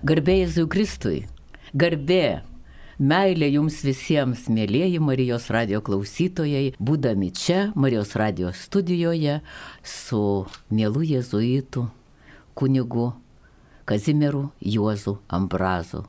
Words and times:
Garbė 0.00 0.38
Jėzui 0.40 0.64
Kristui. 0.72 1.18
Garbė. 1.76 2.42
Meilė 3.02 3.48
jums 3.50 3.80
visiems, 3.84 4.46
mėlyjeji 4.52 5.00
Marijos 5.02 5.48
radio 5.52 5.80
klausytojai, 5.84 6.72
būdami 6.78 7.32
čia, 7.34 7.72
Marijos 7.74 8.14
radio 8.16 8.52
studijoje, 8.54 9.40
su 9.82 10.22
mielu 10.70 11.02
jėzuitu, 11.02 11.86
kunigu 12.54 13.10
Kazimieru 13.88 14.46
Juozu 14.60 15.16
Ambrazu. 15.28 16.04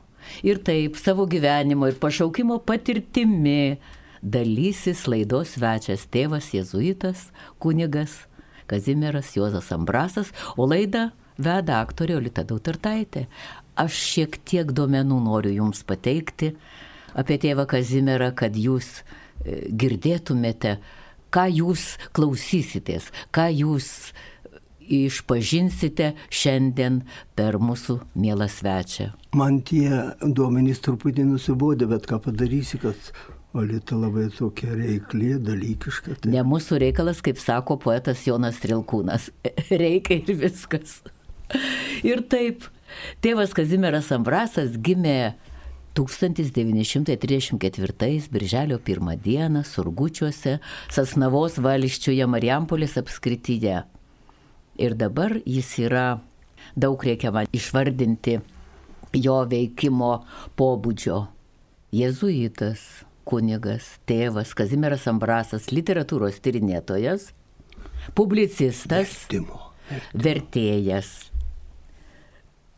Ir 0.46 0.62
taip 0.64 0.96
savo 0.96 1.26
gyvenimo 1.28 1.88
ir 1.90 1.98
pašaukimo 2.00 2.60
patirtimi 2.64 3.80
dalysis 4.22 5.04
laidos 5.10 5.58
svečias 5.58 6.06
tėvas 6.08 6.52
jėzuitas, 6.54 7.28
kunigas 7.60 8.22
Kazimieras 8.70 9.34
Juozas 9.36 9.68
Ambrasas, 9.76 10.32
o 10.56 10.64
laidą 10.68 11.10
veda 11.36 11.80
aktorė 11.82 12.16
Olita 12.20 12.44
Dautartaitė. 12.46 13.26
Aš 13.80 13.96
šiek 14.12 14.38
tiek 14.46 14.70
duomenų 14.70 15.18
noriu 15.24 15.54
Jums 15.58 15.82
pateikti 15.86 16.52
apie 17.14 17.38
tėvą 17.42 17.66
Kazimierą, 17.70 18.30
kad 18.38 18.54
Jūs 18.58 19.00
e, 19.00 19.64
girdėtumėte, 19.70 20.78
ką 21.34 21.48
Jūs 21.50 21.94
klausysitės, 22.14 23.10
ką 23.34 23.48
Jūs 23.54 23.90
išpažinsite 24.84 26.12
šiandien 26.28 27.02
per 27.36 27.56
mūsų 27.62 27.98
mielą 28.20 28.48
svečią. 28.52 29.10
Man 29.38 29.62
tie 29.66 29.88
duomenys 30.20 30.82
truputį 30.84 31.24
nusibodė, 31.30 31.88
bet 31.90 32.08
ką 32.10 32.20
padarysi, 32.26 32.80
kad 32.82 32.98
Olita 33.54 33.94
labai 33.94 34.26
tokia 34.34 34.72
reiklė, 34.74 35.36
dalykiška. 35.38 36.16
Tai... 36.24 36.30
Ne 36.34 36.42
mūsų 36.42 36.80
reikalas, 36.82 37.20
kaip 37.22 37.38
sako 37.38 37.76
poetas 37.84 38.24
Jonas 38.26 38.58
Trilkūnas. 38.62 39.28
Reikia 39.84 40.18
ir 40.18 40.40
viskas. 40.40 40.98
Ir 42.02 42.24
taip, 42.26 42.66
tėvas 43.24 43.56
Kazimieras 43.56 44.12
Ambrasas 44.14 44.78
gimė 44.78 45.34
1934 45.94 48.28
birželio 48.30 48.78
1 48.78 49.16
dieną 49.22 49.64
Surgučiuose, 49.64 50.58
Sasnavos 50.90 51.58
valščiuje 51.62 52.26
Marijampolės 52.26 52.98
apskrityje. 52.98 53.84
Ir 54.74 54.94
dabar 54.98 55.38
jis 55.46 55.78
yra, 55.78 56.18
daug 56.74 56.98
reikia 57.06 57.30
man 57.30 57.46
išvardinti 57.54 58.40
jo 59.14 59.46
veikimo 59.46 60.26
pobūdžio. 60.58 61.30
Jėzuitas, 61.94 63.06
kunigas, 63.22 64.02
tėvas, 64.08 64.50
Kazimieras 64.58 65.06
Ambrasas, 65.06 65.70
literatūros 65.70 66.42
tyrinėtojas, 66.42 67.30
publicistas, 68.18 69.30
Vertimo. 69.30 69.70
Vertimo. 69.86 70.22
vertėjas. 70.26 71.33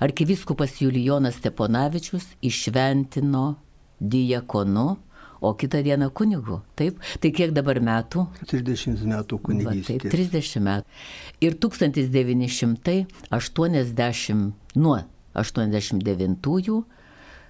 Arkiviskupas 0.00 0.82
Julijonas 0.82 1.34
Steponavičius 1.40 2.24
išventino 2.42 3.54
diakonu, 4.00 4.96
o 5.40 5.54
kitą 5.54 5.82
dieną 5.82 6.10
kunigu. 6.10 6.60
Taip, 6.78 6.98
tai 7.20 7.32
kiek 7.34 7.52
dabar 7.52 7.80
metų? 7.82 8.26
30 8.46 9.04
metų 9.10 9.38
kunigystė. 9.42 9.98
Taip, 9.98 10.12
30 10.14 10.60
metų. 10.62 10.86
Ir 11.42 11.54
1980, 11.58 14.52
nuo 14.78 14.98
89-ųjų 15.34 16.84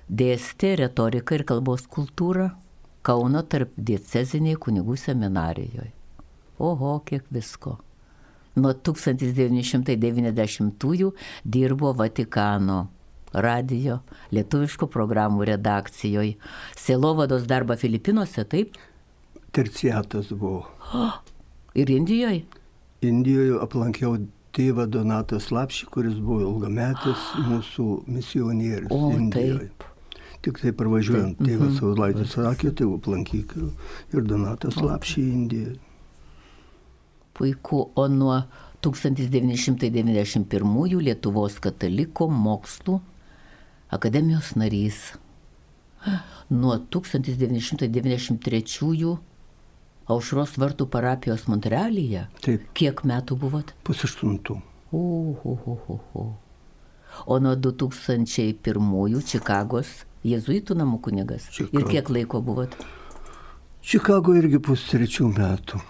dėstė 0.09 0.77
retoriką 0.83 1.41
ir 1.41 1.49
kalbos 1.49 1.89
kultūrą 1.91 2.53
Kauno 3.05 3.43
tarp 3.45 3.69
dieceziniai 3.77 4.57
kunigų 4.57 4.97
seminarijoje. 4.97 5.93
Oho, 6.65 7.03
kiek 7.05 7.21
visko. 7.35 7.79
Nuo 8.57 8.73
1990-ųjų 8.73 11.13
dirbo 11.45 11.93
Vatikano 11.99 12.89
radio, 13.35 13.99
lietuviškų 14.33 14.87
programų 14.89 15.45
redakcijoje, 15.51 16.37
Selovados 16.81 17.45
darbą 17.51 17.77
Filipinuose, 17.77 18.45
taip? 18.49 18.73
Terciatas 19.53 20.33
buvo. 20.33 20.65
Oh, 20.97 21.21
ir 21.77 21.91
Indijoje? 21.93 22.49
Indijoje 23.05 23.61
aplankiau 23.61 24.17
tėvą 24.57 24.89
Donatą 24.89 25.37
Slapšį, 25.43 25.87
kuris 25.93 26.17
buvo 26.23 26.41
ilgametis 26.47 27.19
mūsų 27.51 28.09
misionierius 28.09 28.93
o, 28.95 29.13
Indijoje. 29.13 29.69
Taip. 29.69 29.94
Tik 30.45 30.59
tai 30.61 30.75
parvažiuojant, 30.77 31.39
tėvas 31.41 31.71
mm 31.71 31.73
-hmm. 31.73 31.81
Saulaitis 31.81 32.35
sakė, 32.37 32.69
tai 32.77 32.85
aplankyk 32.87 33.49
ir 34.13 34.23
Donatas 34.29 34.75
Slapšį 34.75 35.23
Indijoje. 35.33 35.79
Puiku, 37.35 37.91
o 37.95 38.09
nuo 38.09 38.43
1991 38.81 41.01
Lietuvos 41.01 41.61
kataliko 41.61 42.29
mokslų 42.29 43.01
akademijos 43.91 44.57
narys. 44.57 45.13
Nuo 46.51 46.79
1993 46.79 49.19
Aušros 50.07 50.59
vartų 50.61 50.87
parapijos 50.93 51.47
Montrealyje. 51.49 52.27
Taip. 52.45 52.61
Kiek 52.77 53.01
metų 53.09 53.37
buvot? 53.41 53.73
Pusaštuntų. 53.89 54.61
Uhuhuhu. 54.93 56.35
O 57.27 57.39
nuo 57.41 57.55
2001 57.57 59.23
Čikagos 59.25 60.05
jėzuitų 60.25 60.77
namų 60.81 61.01
kunigas. 61.05 61.49
Čikago. 61.55 61.81
Ir 61.81 61.91
kiek 61.91 62.11
laiko 62.13 62.41
buvot? 62.45 62.77
Čikago 63.85 64.35
irgi 64.39 64.61
pustrečių 64.65 65.29
metų. 65.37 65.81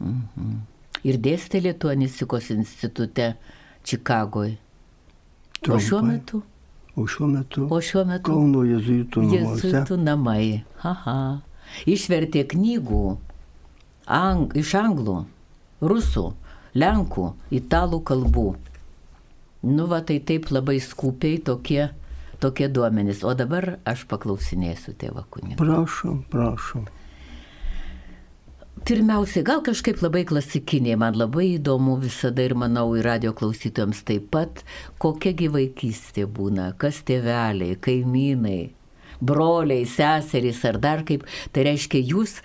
Mhm. 0.00 0.58
Ir 1.04 1.16
dėstė 1.20 1.62
Lietuanistikos 1.64 2.50
institute 2.52 3.34
Čikagoje. 3.84 4.58
O 5.68 5.76
šiuo 5.80 6.00
metu? 6.04 6.42
O 6.96 7.06
šiuo 7.08 7.28
metu. 7.28 7.66
O 7.68 7.80
šiuo 7.84 8.04
metu. 8.08 8.32
Kauno 8.32 8.64
jėzuitų 8.68 9.24
namuose. 9.24 9.68
Jėzuitų 9.68 9.98
namai. 10.00 10.44
Aha. 10.84 11.16
Išvertė 11.88 12.46
knygų 12.50 13.04
ang, 14.10 14.50
iš 14.58 14.74
anglų, 14.74 15.22
rusų, 15.80 16.30
lenkų, 16.74 17.30
italų 17.54 18.00
kalbų. 18.02 18.48
Nu, 19.70 19.86
va, 19.86 20.00
tai 20.02 20.18
taip 20.24 20.50
labai 20.50 20.80
skupiai 20.82 21.38
tokie, 21.44 21.90
tokie 22.42 22.70
duomenys. 22.72 23.24
O 23.26 23.34
dabar 23.38 23.76
aš 23.88 24.06
paklausinėsiu 24.10 24.96
tėvą 25.00 25.26
kunigą. 25.32 25.60
Prašom, 25.60 26.24
prašom. 26.32 26.88
Pirmiausiai, 28.80 29.44
gal 29.44 29.60
kažkaip 29.60 30.00
labai 30.00 30.22
klasikiniai, 30.24 30.96
man 30.96 31.16
labai 31.20 31.50
įdomu 31.58 31.98
visada 32.00 32.46
ir 32.46 32.54
manau 32.56 32.86
ir 32.96 33.04
radio 33.04 33.34
klausytojams 33.36 34.00
taip 34.08 34.30
pat, 34.32 34.62
kokiagi 35.02 35.50
vaikystė 35.52 36.24
būna, 36.24 36.70
kas 36.80 37.02
tėveliai, 37.04 37.76
kaimynai, 37.76 38.70
broliai, 39.20 39.84
seserys 39.84 40.64
ar 40.64 40.80
dar 40.80 41.04
kaip. 41.04 41.28
Tai 41.52 41.66
reiškia, 41.68 42.00
jūs 42.08 42.38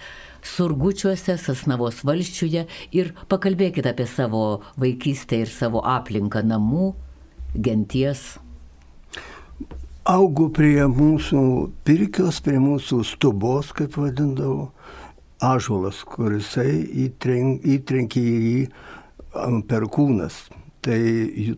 surgučiuose, 0.46 1.38
Sasnavos 1.40 2.04
valščiuje 2.06 2.66
ir 3.00 3.14
pakalbėkite 3.32 3.96
apie 3.96 4.08
savo 4.10 4.46
vaikystę 4.82 5.40
ir 5.46 5.52
savo 5.52 5.86
aplinką 5.88 6.44
namų, 6.44 6.92
genties. 7.56 8.34
Augu 10.06 10.52
prie 10.54 10.84
mūsų 10.86 11.40
pirkios, 11.82 12.38
prie 12.46 12.60
mūsų 12.62 13.00
stubos, 13.10 13.72
kaip 13.74 13.96
vadindavau, 13.98 14.68
ažuolas, 15.42 16.04
kuris 16.06 16.52
įtrenk, 16.62 17.66
įtrenkė 17.66 18.22
į 18.22 18.36
jį 18.44 18.60
perkūnas. 19.66 20.38
Tai 20.86 21.00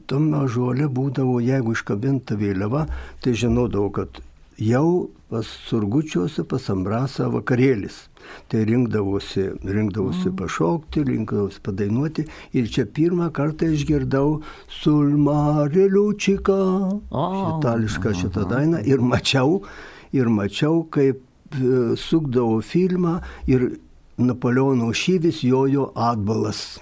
tam 0.07 0.29
ažuolė 0.39 0.87
būdavo, 0.87 1.41
jeigu 1.43 1.75
iškabinta 1.75 2.39
vėliava, 2.39 2.85
tai 3.19 3.35
žinodavau, 3.35 3.91
kad 3.99 4.21
jau 4.55 5.09
pas 5.27 5.51
surgučiuose, 5.67 6.47
pas 6.47 6.71
Ambrasą 6.71 7.27
vakarėlis. 7.35 8.05
Tai 8.51 8.63
rinkdavosi, 8.69 9.43
rinkdavosi 9.63 10.29
mm. 10.29 10.35
pašokti, 10.39 11.03
rinkdavosi 11.07 11.61
padainuoti. 11.63 12.27
Ir 12.57 12.69
čia 12.71 12.85
pirmą 12.85 13.29
kartą 13.35 13.69
išgirdau 13.75 14.41
Sulmareliučiką, 14.79 16.61
oh. 17.11 17.37
itališką 17.57 18.15
šitą 18.21 18.47
dainą. 18.49 18.81
Ir 18.87 19.03
mačiau, 19.03 19.61
ir 20.15 20.31
mačiau, 20.31 20.83
kaip 20.91 21.19
e, 21.55 21.95
sukdavo 21.99 22.61
filmą 22.63 23.19
ir 23.51 23.69
Napoleono 24.17 24.89
šyvis 24.97 25.43
jojo 25.45 25.91
atbalas. 25.93 26.79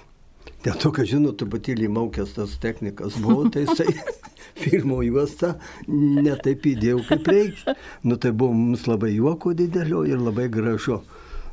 Dėl 0.64 0.78
to, 0.80 0.88
kad 0.90 1.04
žinot, 1.06 1.36
truputėlį 1.36 1.90
maukęs 1.92 2.32
tas 2.38 2.54
technikas 2.62 3.18
buvo, 3.20 3.44
tai 3.52 3.66
jisai 3.66 3.92
filmo 4.62 5.02
juostą 5.04 5.52
netaip 5.86 6.64
įdėjau 6.72 7.02
kaip 7.10 7.28
reikia. 7.30 7.74
Nu 8.02 8.16
tai 8.16 8.32
buvo 8.32 8.56
mums 8.56 8.86
labai 8.88 9.12
juoko 9.14 9.52
didelio 9.54 10.06
ir 10.08 10.18
labai 10.22 10.48
gražu. 10.52 11.02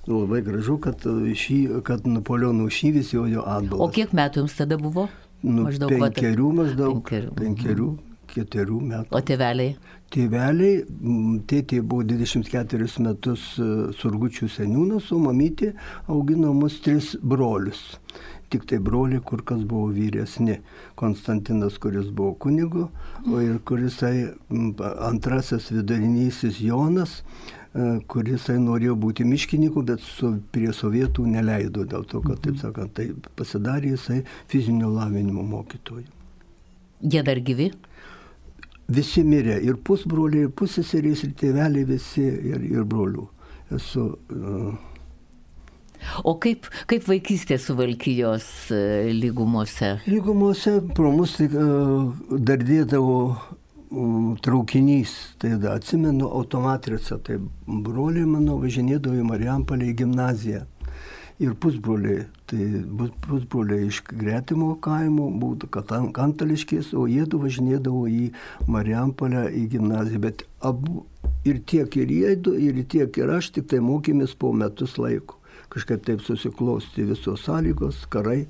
Labai 0.08 0.42
gražu, 0.44 0.78
kad, 0.84 1.04
šį, 1.04 1.60
kad 1.88 2.08
Napoleono 2.08 2.68
šyvis 2.68 3.14
jojo 3.14 3.46
atbalas. 3.48 3.86
O 3.86 3.92
kiek 3.94 4.12
metų 4.16 4.44
jums 4.44 4.58
tada 4.58 4.80
buvo? 4.82 5.08
Nu, 5.44 5.68
maždaug 5.68 5.92
penkerių, 5.92 6.50
maždaug. 6.60 6.98
Penkerių. 7.00 7.32
penkerių 7.40 7.92
keturių 8.34 8.80
metų. 8.90 9.14
O 9.14 9.22
tėveliai? 9.24 9.76
Tėveliai, 10.14 10.84
tėtė 11.50 11.82
buvo 11.82 12.06
24 12.10 12.90
metus 13.06 13.46
e, 13.62 13.70
surgučių 13.98 14.50
seniūnas, 14.52 15.10
o 15.14 15.20
mamytė 15.22 15.74
augino 16.12 16.54
mus 16.58 16.80
tris 16.86 17.14
brolius 17.22 17.92
tik 18.54 18.68
tai 18.70 18.78
broliai 18.78 19.22
kur 19.26 19.42
kas 19.42 19.64
buvo 19.66 19.88
vyresni. 19.96 20.60
Konstantinas, 21.00 21.80
kuris 21.82 22.12
buvo 22.14 22.36
kunigu, 22.38 22.84
o 23.26 23.40
ir 23.42 23.58
kurisai 23.66 24.30
antrasis 25.10 25.72
vidurinysis 25.74 26.60
Jonas, 26.62 27.24
e, 27.74 27.88
kurisai 28.08 28.58
norėjo 28.62 28.96
būti 29.00 29.26
miškininku, 29.28 29.84
bet 29.88 30.04
su, 30.06 30.36
prie 30.54 30.72
sovietų 30.74 31.26
neleido 31.30 31.86
dėl 31.90 32.06
to, 32.10 32.22
kad, 32.26 32.42
taip 32.46 32.60
sakant, 32.62 32.94
tai 32.98 33.10
pasidarė 33.38 33.96
jisai 33.96 34.22
fizinio 34.52 34.92
lavinimo 34.94 35.44
mokytoju. 35.56 36.08
Jie 37.04 37.26
dar 37.26 37.42
gyvi? 37.44 37.72
Visi 38.94 39.24
mirė, 39.26 39.58
ir 39.64 39.78
pusbroliai, 39.80 40.48
ir 40.48 40.56
pusseserys, 40.56 41.24
ir 41.28 41.36
tėveliai 41.40 41.88
visi, 41.88 42.24
ir, 42.24 42.64
ir 42.68 42.88
brolių. 42.88 43.28
Esu 43.74 44.10
uh, 44.12 44.74
O 46.28 46.36
kaip, 46.42 46.68
kaip 46.90 47.06
vaikystė 47.08 47.58
Suvalkyjos 47.62 48.46
e, 48.74 48.82
lygumose? 49.16 49.96
Lygumose 50.10 50.78
pro 50.96 51.12
mus 51.16 51.38
tik 51.40 51.56
e, 51.56 51.68
dardėdavo 52.50 53.18
traukinys, 54.42 55.36
tai 55.38 55.58
da, 55.62 55.74
atsimenu 55.78 56.28
automatricą, 56.28 57.20
tai 57.24 57.40
broliai 57.68 58.26
mano 58.26 58.58
važinėdavo 58.62 59.20
į 59.22 59.26
Marijampolę 59.28 59.90
į 59.92 59.98
gimnaziją. 60.04 60.64
Ir 61.44 61.56
pusbroliai, 61.60 62.28
tai 62.48 62.68
pusbroliai 63.26 63.90
iš 63.90 64.04
gretimo 64.08 64.76
kaimo, 64.82 65.28
būtų 65.42 65.70
kantališkės, 66.16 66.94
o 66.94 67.08
jie 67.10 67.26
du 67.30 67.42
važinėdavo 67.42 68.06
į 68.10 68.24
Marijampolę 68.72 69.48
į 69.50 69.68
gimnaziją, 69.76 70.22
bet 70.24 70.46
abu 70.62 71.06
ir 71.46 71.62
tiek 71.66 71.98
ir 72.00 72.14
jie, 72.18 72.36
ir 72.70 72.84
tiek 72.90 73.18
ir 73.18 73.38
aš 73.38 73.52
tik 73.58 73.72
tai 73.74 73.82
mokėmės 73.84 74.38
po 74.40 74.54
metus 74.54 74.98
laiko 75.02 75.43
kažkaip 75.74 76.06
taip 76.06 76.22
susiklosti 76.22 77.06
visos 77.10 77.44
sąlygos, 77.48 78.04
karai 78.14 78.46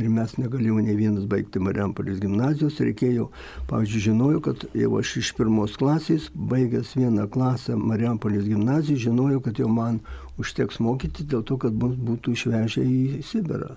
ir 0.00 0.08
mes 0.10 0.34
negalėjome 0.40 0.82
nei 0.88 0.96
vienas 0.98 1.28
baigti 1.30 1.62
Mariampolės 1.62 2.18
gimnazijos, 2.22 2.80
reikėjo, 2.82 3.28
pavyzdžiui, 3.70 4.02
žinojau, 4.08 4.42
kad 4.48 4.66
jau 4.74 4.90
aš 4.98 5.14
iš 5.22 5.30
pirmos 5.38 5.78
klasės, 5.78 6.28
baigęs 6.34 6.96
vieną 6.98 7.28
klasę 7.34 7.78
Mariampolės 7.78 8.48
gimnaziją, 8.50 8.98
žinojau, 9.06 9.40
kad 9.46 9.62
jau 9.62 9.70
man 9.70 10.02
užteks 10.42 10.82
mokyti 10.82 11.26
dėl 11.30 11.46
to, 11.46 11.58
kad 11.62 11.76
mus 11.78 11.94
būtų 11.94 12.34
išvežę 12.34 12.82
į 12.82 13.22
Sibirą. 13.28 13.76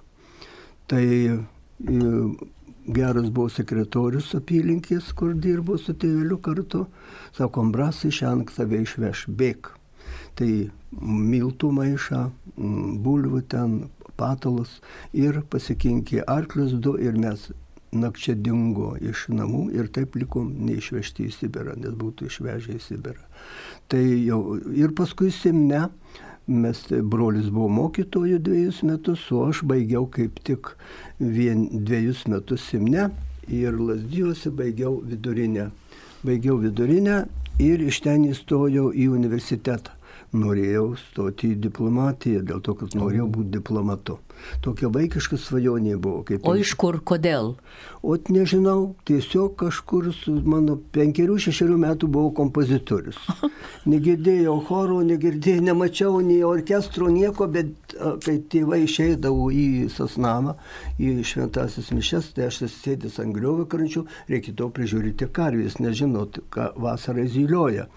Tai 0.90 1.04
e, 1.06 1.38
geras 2.88 3.30
buvo 3.30 3.52
sekretorius 3.54 4.34
apylinkės, 4.40 5.12
kur 5.14 5.36
dirbo 5.38 5.78
su 5.78 5.94
tėveliu 5.94 6.40
kartu, 6.42 6.88
sako, 7.38 7.68
Ambrasai 7.68 8.14
šiandien 8.16 8.50
tave 8.56 8.82
išveš, 8.88 9.28
bėk. 9.30 9.77
Tai 10.38 10.52
miltų 11.02 11.72
maišą, 11.74 12.24
bulvių 13.04 13.42
ten, 13.52 13.80
patalus 14.18 14.80
ir 15.14 15.42
pasikinkė 15.52 16.24
arklius 16.28 16.74
du 16.74 16.96
ir 16.98 17.18
mes 17.22 17.48
nakčia 17.96 18.36
dingo 18.36 18.96
iš 19.00 19.28
namų 19.32 19.68
ir 19.78 19.88
taip 19.94 20.18
likom 20.20 20.50
neišvežti 20.68 21.28
į 21.28 21.34
Sibirą, 21.36 21.78
nes 21.80 21.96
būtų 21.96 22.28
išvežę 22.28 22.76
į 22.76 22.82
Sibirą. 22.84 23.24
Tai 23.88 24.02
jau 24.04 24.42
ir 24.76 24.94
paskui 24.98 25.32
Simne, 25.32 25.88
mes 26.48 26.84
tai 26.90 27.02
brolis 27.02 27.50
buvo 27.54 27.70
mokytojų 27.78 28.42
dviejus 28.44 28.82
metus, 28.88 29.24
o 29.32 29.48
aš 29.48 29.64
baigiau 29.68 30.08
kaip 30.12 30.42
tik 30.48 30.74
vien 31.20 31.68
dviejus 31.72 32.26
metus 32.28 32.68
Simne 32.68 33.10
ir 33.48 33.80
Lasdijuose 33.80 34.52
baigiau 34.52 35.00
vidurinę. 35.08 35.70
Baigiau 36.28 36.58
vidurinę 36.60 37.26
ir 37.64 37.84
iš 37.88 38.02
ten 38.04 38.28
įstojau 38.28 38.90
į 38.92 39.08
universitetą 39.16 39.97
norėjau 40.36 40.96
stoti 41.00 41.54
į 41.54 41.60
diplomatiją, 41.68 42.44
dėl 42.50 42.62
to, 42.66 42.76
kad 42.80 42.96
norėjau 43.00 43.28
būti 43.38 43.54
diplomatu. 43.60 44.18
Tokia 44.66 44.90
vaikiška 44.94 45.40
svajonė 45.42 45.98
buvo. 46.02 46.24
O 46.48 46.56
iš 46.58 46.74
kur, 46.80 47.00
kodėl? 47.06 47.56
O 48.04 48.18
nežinau, 48.32 48.96
tiesiog 49.08 49.56
kažkur 49.60 50.12
su 50.16 50.34
mano 50.46 50.78
penkerių, 50.96 51.38
šešerių 51.48 51.78
metų 51.82 52.10
buvau 52.12 52.34
kompozitorius. 52.38 53.20
Negirdėjau 53.94 54.58
choro, 54.68 55.00
negirdėjau, 55.08 55.64
nemačiau 55.68 56.22
nei 56.26 56.42
orkestro, 56.48 57.10
nieko, 57.14 57.50
bet 57.52 57.98
kai 58.26 58.38
tėvai 58.52 58.84
išeidavo 58.86 59.50
į 59.54 59.68
Sasnamą, 59.94 60.58
į 61.00 61.18
šventasis 61.28 61.92
mišes, 61.96 62.32
tai 62.36 62.48
aš 62.52 62.64
sėdęs 62.74 63.20
ant 63.24 63.36
griovio 63.36 63.68
karančių, 63.70 64.06
reikėtų 64.32 64.72
prižiūrėti 64.78 65.30
karvės, 65.34 65.80
nežinot, 65.84 66.42
ką 66.54 66.72
vasarą 66.82 67.28
zylioja 67.32 67.88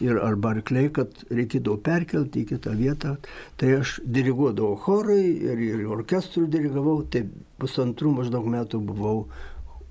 ir 0.00 0.18
arba 0.20 0.52
arkliai, 0.56 0.90
kad 0.92 1.22
reikėdavo 1.32 1.78
perkelti 1.84 2.42
į 2.42 2.48
kitą 2.52 2.74
vietą. 2.76 3.14
Tai 3.60 3.72
aš 3.80 3.96
diriguodavau 4.04 4.76
chorai 4.84 5.22
ir, 5.32 5.62
ir 5.70 5.85
orkestrų 5.90 6.46
dirigavau, 6.52 7.00
tai 7.10 7.24
pusantrų 7.60 8.12
maždaug 8.20 8.48
metų 8.52 8.80
buvau 8.86 9.18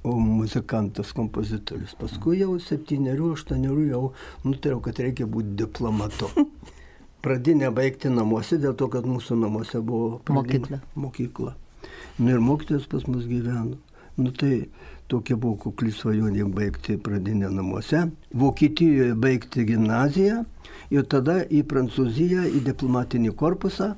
muzikantas, 0.05 1.13
kompozitorius. 1.17 1.95
Paskui 1.97 2.39
jau 2.43 2.55
septyniarių, 2.61 3.31
aštuoniarių 3.35 3.85
jau 3.89 4.01
nutariau, 4.45 4.81
kad 4.85 5.01
reikia 5.01 5.25
būti 5.29 5.55
diplomatu. 5.63 6.29
Pradinę 7.25 7.71
baigti 7.73 8.11
namuose, 8.13 8.59
dėl 8.61 8.75
to, 8.77 8.89
kad 8.93 9.07
mūsų 9.09 9.39
namuose 9.41 9.81
buvo 9.81 10.19
mokykla. 10.29 10.83
mokykla. 10.93 11.55
Nu, 12.19 12.35
ir 12.35 12.43
mokytojas 12.43 12.85
pas 12.91 13.07
mus 13.09 13.25
gyveno. 13.25 13.79
Nu, 14.15 14.29
tai 14.31 14.67
Tokia 15.05 15.35
buvo 15.37 15.53
kukli 15.61 15.91
svajonė 15.93 16.47
baigti 16.49 16.95
pradinę 16.97 17.51
namuose, 17.53 18.07
Vokietijoje 18.33 19.13
baigti 19.21 19.65
gimnaziją 19.69 20.39
ir 20.95 21.05
tada 21.11 21.43
į 21.45 21.61
Prancūziją, 21.69 22.47
į 22.49 22.63
diplomatinį 22.65 23.35
korpusą 23.37 23.91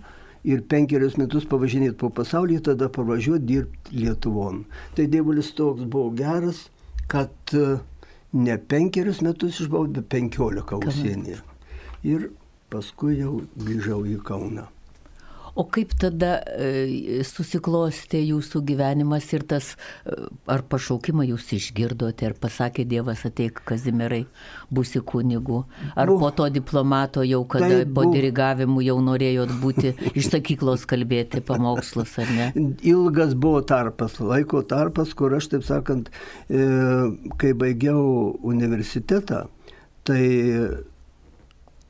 ir 0.47 0.63
penkerius 0.71 1.17
metus 1.19 1.45
pavažinėti 1.49 1.97
po 1.99 2.09
pasaulį, 2.13 2.61
tada 2.69 2.87
pavažiuoti 2.93 3.47
dirbti 3.49 3.99
Lietuvon. 3.99 4.63
Tai 4.95 5.07
dievulis 5.11 5.51
toks 5.57 5.83
buvo 5.83 6.13
geras, 6.15 6.67
kad 7.11 7.55
e, 7.55 7.79
ne 8.37 8.57
penkerius 8.57 9.21
metus 9.25 9.59
išbuvau, 9.63 9.91
bet 9.99 10.07
penkiolika 10.13 10.79
užsienyje. 10.79 11.41
Ir 12.07 12.29
paskui 12.71 13.19
jau 13.19 13.41
grįžau 13.59 14.03
į 14.07 14.19
Kauną. 14.27 14.67
O 15.57 15.63
kaip 15.73 15.95
tada 15.97 16.35
e, 16.53 17.23
susiklostė 17.25 18.19
jūsų 18.21 18.59
gyvenimas 18.67 19.25
ir 19.33 19.41
tas, 19.49 19.71
e, 20.05 20.13
ar 20.53 20.61
pašaukimą 20.69 21.25
jūs 21.31 21.47
išgirdote, 21.57 22.27
ar 22.29 22.35
pasakė 22.37 22.85
Dievas 22.85 23.23
ateik 23.25 23.63
Kazimirai, 23.65 24.27
būsi 24.69 25.01
kunigu, 25.01 25.63
ar 25.95 26.11
bu, 26.11 26.19
po 26.21 26.29
to 26.37 26.51
diplomato 26.53 27.25
jau, 27.25 27.41
kada 27.49 27.71
tai 27.71 27.89
po 27.89 28.05
dirigavimų 28.13 28.85
jau 28.85 28.99
norėjot 29.07 29.55
būti 29.63 29.95
iš 30.13 30.29
sakyklos 30.35 30.85
kalbėti 30.89 31.41
pamokslus, 31.49 32.13
ar 32.21 32.35
ne? 32.37 32.51
Ilgas 32.93 33.33
buvo 33.33 33.65
tarpas, 33.65 34.21
laiko 34.21 34.61
tarpas, 34.61 35.17
kur 35.17 35.33
aš, 35.41 35.49
taip 35.55 35.65
sakant, 35.65 36.13
e, 36.53 36.69
kai 37.41 37.57
baigiau 37.57 38.37
universitetą, 38.45 39.47
tai 40.05 40.23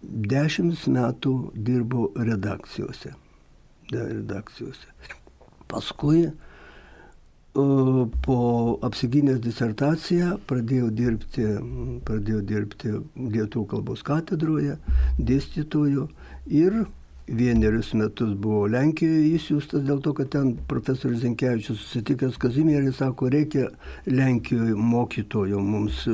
dešimt 0.08 0.88
metų 0.88 1.38
dirbau 1.68 2.14
redakcijose 2.16 3.18
redakcijose. 3.91 4.88
Paskui 5.67 6.27
po 8.25 8.38
apsigynęs 8.86 9.39
disertaciją 9.41 10.36
pradėjau 10.50 10.91
dirbti, 10.94 11.46
pradėjau 12.06 12.41
dirbti 12.46 12.94
Lietuvų 13.17 13.65
kalbos 13.72 14.03
katedroje, 14.06 14.77
dėstytoju 15.17 16.06
ir 16.53 16.84
vienerius 17.27 17.91
metus 17.93 18.31
buvo 18.39 18.65
Lenkijoje 18.72 19.34
įsiūstas 19.36 19.84
dėl 19.84 20.00
to, 20.03 20.13
kad 20.15 20.29
ten 20.31 20.53
profesorius 20.69 21.22
Zenkevičius 21.25 21.81
susitikęs 21.81 22.38
Kazimierį 22.39 22.93
sako, 22.96 23.27
reikia 23.34 23.67
Lenkijoje 24.07 24.75
mokytojo 24.79 25.60
mums 25.63 26.05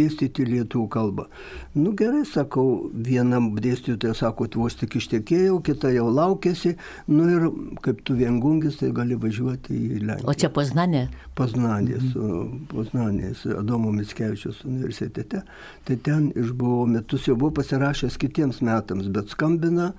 dėstyti 0.00 0.46
lietuvių 0.48 0.86
kalbą. 0.90 1.28
Nu 1.78 1.92
gerai, 1.98 2.24
sakau, 2.26 2.90
vienam 2.92 3.52
dėstytojui 3.54 4.16
sako, 4.18 4.48
tu 4.50 4.64
vos 4.64 4.74
tik 4.78 4.98
ištekėjau, 4.98 5.60
kita 5.62 5.92
jau 5.94 6.08
laukėsi, 6.10 6.74
nu 7.12 7.28
ir 7.30 7.46
kaip 7.84 8.02
tu 8.02 8.18
viengungis, 8.18 8.80
tai 8.82 8.90
gali 8.96 9.18
važiuoti 9.18 9.78
į 9.78 10.02
Lenkiją. 10.02 10.26
O 10.26 10.34
čia 10.34 10.50
Poznanė? 10.50 11.06
Poznanės, 11.38 12.02
mhm. 12.16 12.66
Poznanės, 12.72 13.46
Adomo 13.54 13.94
Mickevičius 13.94 14.64
universitete. 14.66 15.44
Tai 15.86 15.96
ten 16.02 16.32
išbuvau 16.34 16.88
metus, 16.90 17.28
jau 17.30 17.38
buvau 17.38 17.60
pasirašęs 17.60 18.18
kitiems 18.18 18.58
metams, 18.66 19.06
bet 19.14 19.30
skambinau 19.30 19.67
skambina 19.68 19.92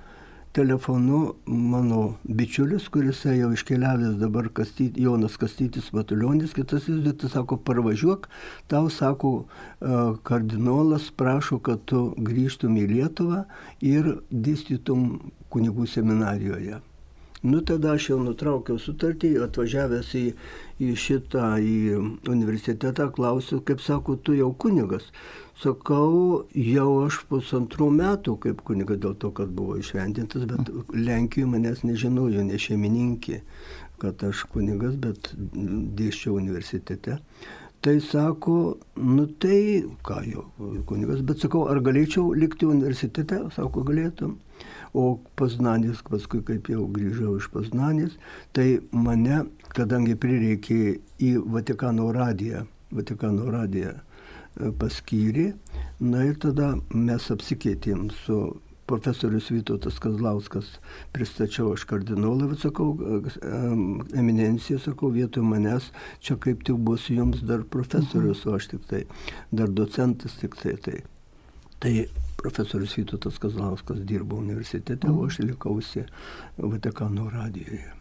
telefonu 0.52 1.36
mano 1.46 2.16
bičiulis, 2.24 2.90
kuris 2.90 3.26
jau 3.26 3.52
iškeliavęs 3.54 4.18
dabar 4.20 4.50
kastyti, 4.50 5.04
Jonas 5.04 5.38
Kastytis 5.38 5.92
Matulionis, 5.94 6.54
kitas 6.54 6.88
įsivaizduotis, 6.88 7.32
sako, 7.34 7.58
parvažiuok, 7.58 8.28
tau 8.68 8.90
sako, 8.90 9.46
e, 9.80 9.86
kardinolas 10.24 11.12
prašo, 11.12 11.60
kad 11.60 11.86
tu 11.86 12.16
grįžtum 12.18 12.82
į 12.82 12.88
Lietuvą 12.96 13.46
ir 13.82 14.16
dėstytum 14.32 15.20
kunigų 15.54 15.86
seminarijoje. 15.86 16.82
Nu 17.42 17.62
tada 17.62 17.94
aš 17.96 18.10
jau 18.10 18.18
nutraukiau 18.20 18.76
sutartį, 18.84 19.30
atvažiavęs 19.46 20.10
į, 20.20 20.24
į 20.84 20.88
šitą, 21.00 21.46
į 21.64 21.76
universitetą, 22.28 23.06
klausiu, 23.16 23.62
kaip 23.64 23.80
sako, 23.80 24.18
tu 24.20 24.36
jau 24.36 24.50
kunigas. 24.60 25.06
Sakau, 25.60 26.44
jau 26.52 26.90
aš 27.06 27.22
pusantrų 27.32 27.88
metų 27.96 28.36
kaip 28.44 28.60
kuniga 28.68 29.00
dėl 29.00 29.16
to, 29.24 29.32
kad 29.36 29.56
buvo 29.56 29.78
išventintas, 29.80 30.44
bet 30.52 30.74
Lenkijoje 30.92 31.48
manęs 31.54 31.86
nežinojo, 31.88 32.44
ne 32.44 32.60
šeimininkė, 32.60 33.40
kad 34.04 34.20
aš 34.28 34.44
kunigas, 34.52 35.00
bet 35.00 35.32
dėščiau 35.40 36.36
universitete. 36.40 37.22
Tai 37.82 37.96
sako, 38.04 38.76
nu 39.00 39.24
tai, 39.40 39.86
ką 40.04 40.18
jau, 40.28 40.44
kunigas, 40.88 41.22
bet 41.24 41.40
sakau, 41.40 41.62
ar 41.72 41.80
galėčiau 41.80 42.34
likti 42.36 42.68
universitete? 42.68 43.40
Sako, 43.56 43.86
galėtum. 43.88 44.34
O 44.92 45.20
Poznanės, 45.40 46.02
paskui 46.04 46.42
kaip 46.44 46.68
jau 46.68 46.90
grįžau 46.92 47.38
iš 47.40 47.48
Poznanės, 47.54 48.18
tai 48.52 48.82
mane, 48.92 49.46
kadangi 49.72 50.18
prireikė 50.20 50.82
į 51.24 51.32
Vatikano 51.56 52.10
radiją, 52.12 52.66
Vatikano 52.92 53.48
radiją 53.54 53.96
paskyrė. 54.80 55.54
Na 56.04 56.26
ir 56.28 56.36
tada 56.44 56.74
mes 56.92 57.32
apsikeitėm 57.32 58.10
su 58.26 58.42
profesorius 58.90 59.52
Vytautas 59.54 60.00
Kazlauskas, 60.02 60.72
pristačiau 61.14 61.74
aš 61.76 61.86
kardinolą, 61.90 62.50
sakau, 62.62 62.94
eminencija, 64.18 64.80
sakau, 64.82 65.12
vietoj 65.14 65.46
manęs, 65.46 65.92
čia 66.26 66.40
kaip 66.42 66.66
tik 66.68 66.82
bus 66.90 67.10
jums 67.14 67.44
dar 67.46 67.66
profesorius, 67.76 68.46
o 68.50 68.58
aš 68.58 68.72
tik 68.74 68.90
tai, 68.90 69.04
dar 69.54 69.70
docentas 69.70 70.40
tik 70.42 70.58
tai. 70.60 70.76
Tai, 70.84 70.98
tai 71.80 71.94
profesorius 72.40 72.98
Vytautas 72.98 73.40
Kazlauskas 73.40 74.02
dirbo 74.10 74.40
universitete, 74.40 75.10
o 75.12 75.28
aš 75.28 75.42
likausi 75.44 76.06
Vatikano 76.58 77.30
radijoje. 77.30 77.94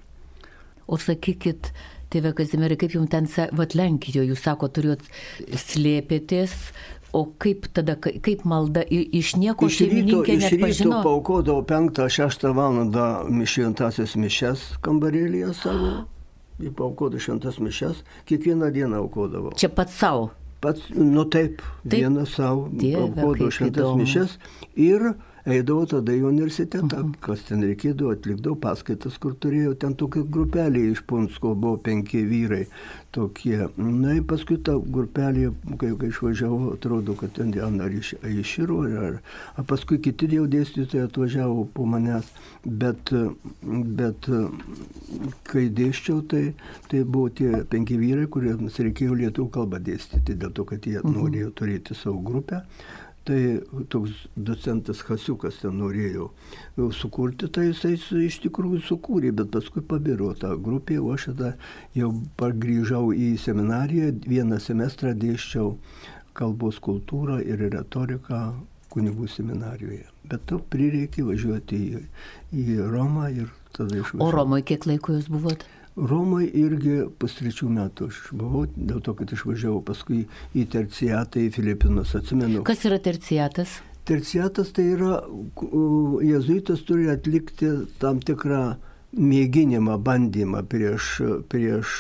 O 0.88 0.96
sakykit, 0.96 1.72
Tėve 2.08 2.30
Kazimierai, 2.32 2.78
kaip 2.80 2.94
jums 2.96 3.10
ten, 3.12 3.26
vat 3.58 3.74
Lenkijoje, 3.76 4.30
jūs 4.30 4.40
sako, 4.46 4.70
turėjot 4.72 5.02
slėpėtės, 5.60 6.54
o 7.12 7.24
kaip 7.38 7.66
tada, 7.72 7.96
kaip 7.96 8.44
malda 8.44 8.82
iš 8.88 9.34
nieko 9.36 9.66
iš 9.66 9.80
ryto, 9.80 10.22
iš 10.24 10.50
ryto 10.52 11.00
paukodavo 11.02 11.62
5-6 11.62 12.48
val. 12.54 12.80
mišintasias 13.30 14.16
mišes 14.16 14.66
kambarėlėje 14.84 15.54
savo, 15.56 15.92
į 16.66 16.72
paukodą 16.76 17.20
šventas 17.22 17.60
mišes, 17.62 18.02
kiekvieną 18.28 18.72
dieną 18.74 19.04
aukodavo. 19.04 19.54
Čia 19.56 19.72
pats 19.72 19.96
savo. 19.98 20.30
Pats, 20.60 20.88
nu 20.90 21.22
taip, 21.30 21.62
taip. 21.86 22.00
vieną 22.00 22.26
savo, 22.26 22.66
aukodavo 22.68 23.50
šventas 23.50 23.84
įdomu. 23.84 24.02
mišes 24.02 24.38
ir 24.74 25.12
eidavau 25.48 25.86
tada 25.88 26.14
į 26.14 26.24
universitetą, 26.28 27.02
mhm. 27.02 27.18
kas 27.24 27.44
ten 27.48 27.64
reikėdavo, 27.64 28.12
atlikdavau 28.16 28.58
paskaitas, 28.62 29.18
kur 29.22 29.36
turėjau, 29.40 29.74
ten 29.80 29.96
tokia 29.98 30.24
grupelė 30.36 30.88
iš 30.92 31.04
Punsko 31.08 31.54
buvo 31.58 31.78
penki 31.82 32.22
vyrai 32.28 32.66
tokie. 33.14 33.68
Na 33.76 34.14
ir 34.18 34.24
paskui 34.28 34.58
ta 34.64 34.74
grupelė, 34.78 35.50
kai, 35.80 35.92
kai 36.00 36.10
išvažiavau, 36.12 36.74
atrodo, 36.76 37.16
kad 37.18 37.32
ten 37.38 37.52
Diana 37.54 37.88
Aiširo, 37.88 38.82
ar, 39.00 39.18
ar 39.56 39.68
paskui 39.68 40.00
kiti 40.04 40.28
jau 40.34 40.44
dėstytojai 40.50 41.08
atvažiavo 41.08 41.64
po 41.74 41.88
manęs, 41.88 42.28
bet, 42.64 43.12
bet 43.98 44.30
kai 45.48 45.66
dėščiau, 45.80 46.22
tai, 46.28 46.44
tai 46.92 47.02
buvo 47.04 47.32
tie 47.32 47.64
penki 47.70 47.98
vyrai, 48.00 48.28
kuriems 48.30 48.78
reikėjo 48.84 49.18
lietuvių 49.24 49.50
kalbą 49.56 49.80
dėstyti, 49.84 50.36
dėl 50.38 50.52
to, 50.52 50.68
kad 50.68 50.86
jie 50.86 51.00
mhm. 51.00 51.16
norėjo 51.16 51.52
turėti 51.62 51.96
savo 51.98 52.20
grupę. 52.24 52.64
Tai 53.28 53.40
toks 53.92 54.22
docentas 54.40 55.02
Hasiukas 55.04 55.58
ten 55.60 55.74
norėjo 55.76 56.30
sukurti, 56.96 57.50
tai 57.52 57.66
jisai 57.66 58.22
iš 58.24 58.38
tikrųjų 58.46 58.80
sukūrė, 58.86 59.34
bet 59.36 59.50
paskui 59.52 59.82
pabiro 59.84 60.30
tą 60.38 60.54
grupę, 60.64 60.96
o 61.02 61.12
aš 61.12 61.26
tada 61.34 61.50
jau 61.98 62.08
grįžau 62.38 63.10
į 63.12 63.34
seminariją, 63.42 64.14
vieną 64.24 64.56
semestrą 64.64 65.12
dėščiau 65.12 65.74
kalbos 66.38 66.80
kultūrą 66.80 67.42
ir 67.44 67.68
retoriką 67.68 68.40
kunigų 68.92 69.28
seminarijoje. 69.28 70.06
Bet 70.28 70.48
to 70.48 70.62
prireikė 70.72 71.26
važiuoti 71.28 71.78
į, 71.84 72.04
į 72.56 72.78
Romą 72.88 73.28
ir 73.34 73.52
tada 73.76 73.98
išvažiavau. 73.98 74.24
O 74.24 74.32
Romoje 74.32 74.70
kiek 74.72 74.88
laiko 74.88 75.16
jūs 75.16 75.28
buvote? 75.32 75.68
Romoje 75.98 76.48
irgi 76.54 76.96
pustrečių 77.18 77.68
metų 77.74 78.08
aš 78.12 78.18
buvau, 78.38 78.66
dėl 78.76 79.00
to, 79.02 79.14
kad 79.18 79.32
išvažiavau 79.34 79.80
paskui 79.86 80.24
į 80.54 80.66
terciatą 80.70 81.42
į 81.42 81.52
Filipinus, 81.56 82.14
atsimenu. 82.18 82.62
Kas 82.68 82.84
yra 82.86 83.00
terciatas? 83.02 83.80
Terciatas 84.08 84.70
tai 84.76 84.86
yra, 84.94 85.18
jezuitas 86.24 86.84
turi 86.88 87.10
atlikti 87.12 87.72
tam 88.00 88.22
tikrą 88.24 88.78
mėginimą, 89.18 89.96
bandymą 90.04 90.62
prieš, 90.68 91.10
prieš 91.48 91.94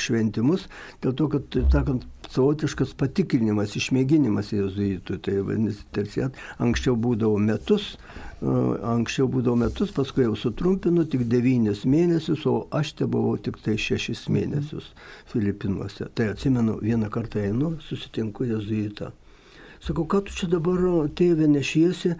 šventimus, 0.00 0.66
dėl 1.04 1.14
to, 1.16 1.28
kad, 1.32 1.48
taip 1.52 1.72
sakant, 1.72 2.06
savotiškas 2.32 2.94
patikrinimas, 2.98 3.76
išmėginimas 3.78 4.52
jezuitų, 4.56 5.20
tai 5.22 5.38
vadinasi, 5.44 5.84
terciat, 5.94 6.38
anksčiau 6.62 6.96
būdavo 6.98 7.38
metus, 7.40 7.94
anksčiau 8.42 9.28
būdavo 9.32 9.56
metus, 9.56 9.92
paskui 9.96 10.26
jau 10.26 10.34
sutrumpinu 10.36 11.06
tik 11.08 11.24
devynis 11.30 11.84
mėnesius, 11.88 12.44
o 12.46 12.66
aš 12.70 12.92
te 12.98 13.06
buvau 13.08 13.36
tik 13.40 13.56
tai 13.64 13.76
šešis 13.80 14.26
mėnesius 14.28 14.92
Filipinuose. 15.32 16.10
Tai 16.14 16.32
atsimenu, 16.34 16.78
vieną 16.82 17.08
kartą 17.10 17.40
einu, 17.40 17.76
susitinku 17.80 18.44
jezuitą. 18.44 19.12
Sakau, 19.80 20.04
ką 20.04 20.24
tu 20.26 20.36
čia 20.36 20.50
dabar 20.52 21.08
tėvė 21.16 21.48
nešiesi? 21.48 22.16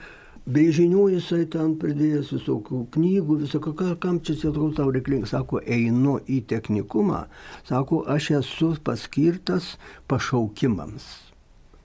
Brėžinių 0.47 1.09
jisai 1.11 1.43
ten 1.51 1.73
pridėjęs 1.75 2.31
visokių 2.31 2.85
knygų, 2.95 3.41
visokio, 3.43 3.75
kam 3.99 4.21
čia 4.23 4.37
atrodo 4.39 4.71
tau 4.79 4.93
reikalinga. 4.95 5.27
Sako, 5.27 5.59
einu 5.67 6.21
į 6.31 6.45
technikumą, 6.47 7.25
sako, 7.67 8.05
aš 8.07 8.31
esu 8.39 8.77
paskirtas 8.87 9.75
pašaukimams 10.07 11.26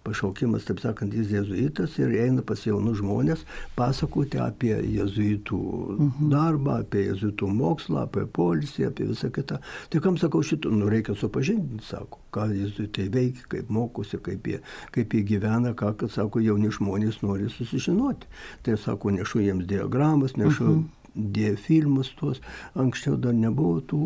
pašaukimas, 0.05 0.65
taip 0.67 0.81
sakant, 0.83 1.13
jis 1.13 1.31
jezuitas 1.35 1.97
ir 2.01 2.13
eina 2.23 2.43
pas 2.45 2.61
jaunus 2.65 2.99
žmonės 3.01 3.43
pasakoti 3.77 4.39
apie 4.41 4.73
jezuitų 4.75 5.61
mhm. 5.97 6.29
darbą, 6.33 6.79
apie 6.85 7.05
jezuitų 7.07 7.49
mokslą, 7.55 8.05
apie 8.07 8.25
polisį, 8.25 8.87
apie 8.89 9.09
visą 9.11 9.31
kitą. 9.33 9.59
Tai 9.91 10.03
kam 10.03 10.17
sakau 10.21 10.43
šitą, 10.45 10.71
nu 10.73 10.89
reikia 10.91 11.15
supažindinti, 11.17 11.85
sako, 11.87 12.21
ką 12.33 12.47
jezuitai 12.55 13.09
veikia, 13.13 13.45
kaip 13.55 13.69
mokosi, 13.73 14.21
kaip 14.23 14.47
jie, 14.47 14.61
kaip 14.95 15.13
jie 15.17 15.25
gyvena, 15.33 15.75
ką, 15.77 15.93
kad, 15.99 16.13
sako, 16.13 16.41
jauni 16.43 16.71
žmonės 16.73 17.21
nori 17.25 17.51
susižinoti. 17.51 18.31
Tai 18.65 18.79
sako, 18.81 19.13
nešu 19.19 19.45
jiems 19.45 19.69
diagramas, 19.69 20.37
nešu 20.39 20.65
mhm 20.71 20.89
dėjo 21.15 21.57
filmus 21.59 22.11
tuos, 22.19 22.41
anksčiau 22.79 23.17
dar 23.19 23.35
nebuvo 23.35 23.81
tų 23.83 24.01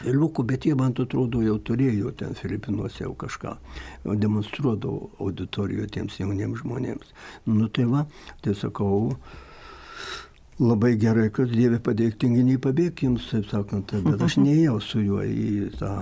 filmukų, 0.00 0.44
bet 0.48 0.66
jie, 0.66 0.74
man 0.78 0.94
atrodo, 0.96 1.42
jau 1.44 1.56
turėjo 1.62 2.12
ten 2.18 2.34
Filipinuose 2.38 3.04
jau 3.04 3.14
kažką, 3.18 3.56
demonstruodavo 4.04 5.10
auditorijoje 5.22 5.90
tiems 5.98 6.20
jauniems 6.20 6.62
žmonėms. 6.62 7.14
Nu 7.50 7.68
tai 7.68 7.86
va, 7.90 8.04
tai 8.44 8.56
sakau, 8.58 9.14
labai 10.58 10.94
gerai, 11.00 11.28
kad 11.34 11.50
Dieve 11.52 11.80
padėk 11.82 12.18
tinginiai 12.22 12.60
pabėg 12.62 13.04
jums, 13.06 13.28
taip 13.30 13.50
sakant, 13.50 13.96
bet 14.06 14.22
aš 14.22 14.38
neėjau 14.44 14.78
su 14.82 15.02
juo 15.04 15.24
į 15.26 15.74
tą 15.80 15.94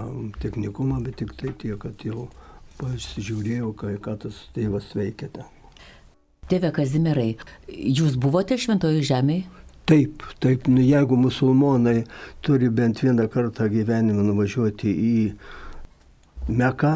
technikumą, 0.43 1.03
bet 1.05 1.21
tik 1.23 1.35
tai 1.41 1.55
tiek, 1.57 1.79
kad 1.83 2.07
jau 2.07 2.29
pasižiūrėjau, 2.81 3.73
ką, 3.79 3.97
ką 4.03 4.21
tas 4.27 4.47
tėvas 4.57 4.89
veikia 4.97 5.31
ten. 5.33 5.51
Tėve 6.51 6.73
Kazimirai, 6.75 7.37
jūs 7.71 8.17
buvote 8.21 8.59
šventojo 8.59 9.01
žemėje? 9.07 9.47
Taip, 9.87 10.23
taip, 10.39 10.69
nu, 10.71 10.81
jeigu 10.81 11.17
musulmonai 11.19 12.05
turi 12.41 12.69
bent 12.71 13.03
vieną 13.03 13.27
kartą 13.33 13.67
gyvenime 13.71 14.23
nuvažiuoti 14.23 14.93
į 14.93 15.17
Meką, 16.49 16.93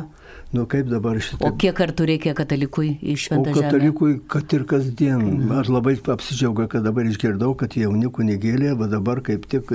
Nu 0.55 0.65
kaip 0.71 0.87
dabar 0.87 1.19
šitą. 1.21 1.43
O 1.43 1.57
kiek 1.59 1.75
kartų 1.77 2.07
reikia 2.07 2.33
katalikui 2.39 2.93
į 3.03 3.17
šventą 3.19 3.51
žemę? 3.51 3.59
O 3.59 3.65
katalikui, 3.67 4.13
kad 4.31 4.53
ir 4.55 4.65
kasdien. 4.71 5.19
Mhm. 5.19 5.55
Aš 5.61 5.71
labai 5.75 5.97
apsidžiaugiu, 6.15 6.69
kad 6.71 6.87
dabar 6.87 7.09
išgirdau, 7.11 7.53
kad 7.59 7.75
jauni 7.77 8.11
kunigėlė, 8.15 8.77
va 8.79 8.89
dabar 8.91 9.21
kaip 9.27 9.49
tik 9.51 9.73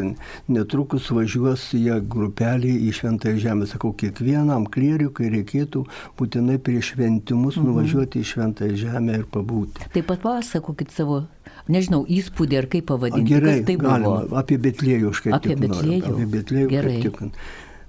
netrukus 0.48 1.12
važiuos 1.12 1.68
jie 1.76 2.00
grupelį 2.16 2.72
į 2.88 2.94
šventą 3.02 3.36
žemę. 3.42 3.68
Sakau, 3.70 3.92
kiekvienam 3.98 4.70
klierikui 4.72 5.30
reikėtų 5.36 5.84
būtinai 6.20 6.58
prieš 6.64 6.96
šventimus 6.96 7.60
mhm. 7.60 7.68
nuvažiuoti 7.68 8.24
į 8.24 8.32
šventą 8.32 8.72
žemę 8.72 9.20
ir 9.22 9.28
pabūti. 9.32 9.92
Taip 9.92 10.08
pat 10.08 10.24
pasakokit 10.24 10.96
savo 10.96 11.26
nežinau, 11.72 12.04
įspūdį 12.10 12.58
ar 12.60 12.68
kaip 12.72 12.88
pavadinti. 12.90 13.28
Gerai, 13.32 13.58
tai 13.68 13.76
galima. 13.82 14.24
Apie 14.42 14.58
Betlėjų 14.62 15.12
aš 15.12 15.24
kaip 15.26 15.36
apie 15.38 15.58
Betlėjų. 15.60 16.14
Apie 16.14 16.30
Betlėjų. 16.36 16.72
Gerai. 16.72 16.96
Tik. 17.06 17.22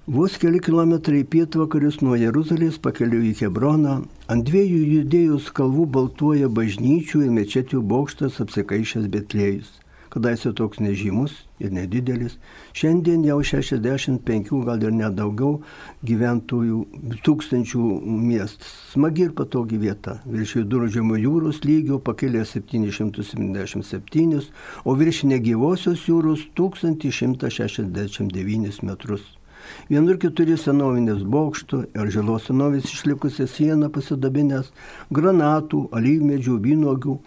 Vos 0.07 0.37
keli 0.37 0.59
kilometrai 0.59 1.23
pietvakarius 1.23 2.01
nuo 2.03 2.17
Jeruzalės 2.19 2.75
pakeliu 2.83 3.23
į 3.23 3.39
Hebroną, 3.39 4.03
ant 4.27 4.43
dviejų 4.49 4.81
judėjus 4.97 5.55
kalvų 5.55 5.87
baltuoja 5.95 6.49
bažnyčių 6.51 7.23
ir 7.23 7.31
mečečių 7.31 7.79
bokštas 7.87 8.43
apsikaišęs 8.43 9.07
Betlėjus. 9.13 9.71
Kadaise 10.11 10.51
toks 10.59 10.83
nežymus 10.83 11.47
ir 11.63 11.71
nedidelis, 11.71 12.35
šiandien 12.75 13.23
jau 13.23 13.47
65, 13.47 14.51
gal 14.67 14.83
ir 14.83 14.91
nedaugiau 14.91 15.63
gyventojų 16.03 16.83
tūkstančių 17.23 18.03
miestas. 18.03 18.75
Smagi 18.91 19.23
ir 19.29 19.33
patogi 19.39 19.79
vieta. 19.79 20.19
Virš 20.27 20.59
viduržėmio 20.65 21.15
jūros 21.23 21.63
lygio 21.63 22.03
pakėlė 22.03 22.43
777, 22.51 24.51
o 24.83 24.99
virš 24.99 25.23
negyvosios 25.31 26.11
jūros 26.11 26.43
1169 26.59 28.83
metrus. 28.83 29.39
Vienur 29.91 30.19
keturi 30.23 30.57
senovinės 30.59 31.23
bokštų 31.25 31.83
ir 31.93 32.13
žalos 32.15 32.49
senovės 32.49 32.91
išlikusią 32.91 33.49
sieną 33.51 33.91
pasidabinęs, 33.95 34.73
granatų, 35.15 35.87
alyvmedžių, 35.99 36.59
vynogių, 36.67 37.19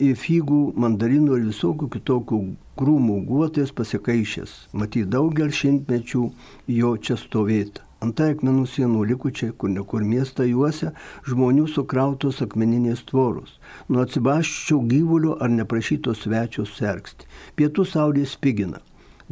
figų, 0.00 0.72
mandarinų 0.76 1.38
ir 1.38 1.46
visokių 1.50 1.88
kitokių 1.96 2.42
krūmų 2.78 3.22
guotės 3.28 3.72
pasikaišęs. 3.76 4.52
Matyt, 4.72 5.08
daugel 5.12 5.52
šimtmečių 5.54 6.26
jo 6.66 6.92
čia 6.98 7.16
stovėta. 7.20 7.86
Antai 8.02 8.32
akmenų 8.32 8.64
sienų 8.66 9.04
likučiai, 9.12 9.52
kur 9.54 9.70
nekur 9.70 10.02
miestą 10.02 10.42
juose, 10.48 10.90
žmonių 11.28 11.68
sukrautos 11.70 12.40
akmeninės 12.42 13.04
tvoros. 13.06 13.60
Nuo 13.86 14.02
atsibaščių 14.02 14.80
gyvulių 14.90 15.36
ar 15.38 15.52
neprašytos 15.54 16.24
svečios 16.24 16.74
sergsti. 16.80 17.28
Pietų 17.54 17.86
saulė 17.86 18.26
spigina 18.26 18.82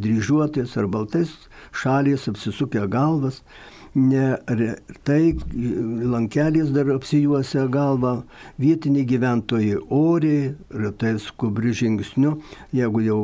dryžuotais 0.03 0.77
ar 0.81 0.89
baltais 0.91 1.33
šalies 1.77 2.29
apsisukę 2.31 2.87
galvas, 2.91 3.43
neretai 3.95 5.35
lankelės 6.15 6.71
dar 6.75 6.91
apsijuosia 6.95 7.67
galvą, 7.73 8.21
vietiniai 8.63 9.07
gyventojai 9.09 9.79
oriai, 9.91 10.55
retai 10.71 11.17
skubri 11.19 11.75
žingsniu, 11.75 12.39
jeigu 12.73 13.07
jau 13.07 13.23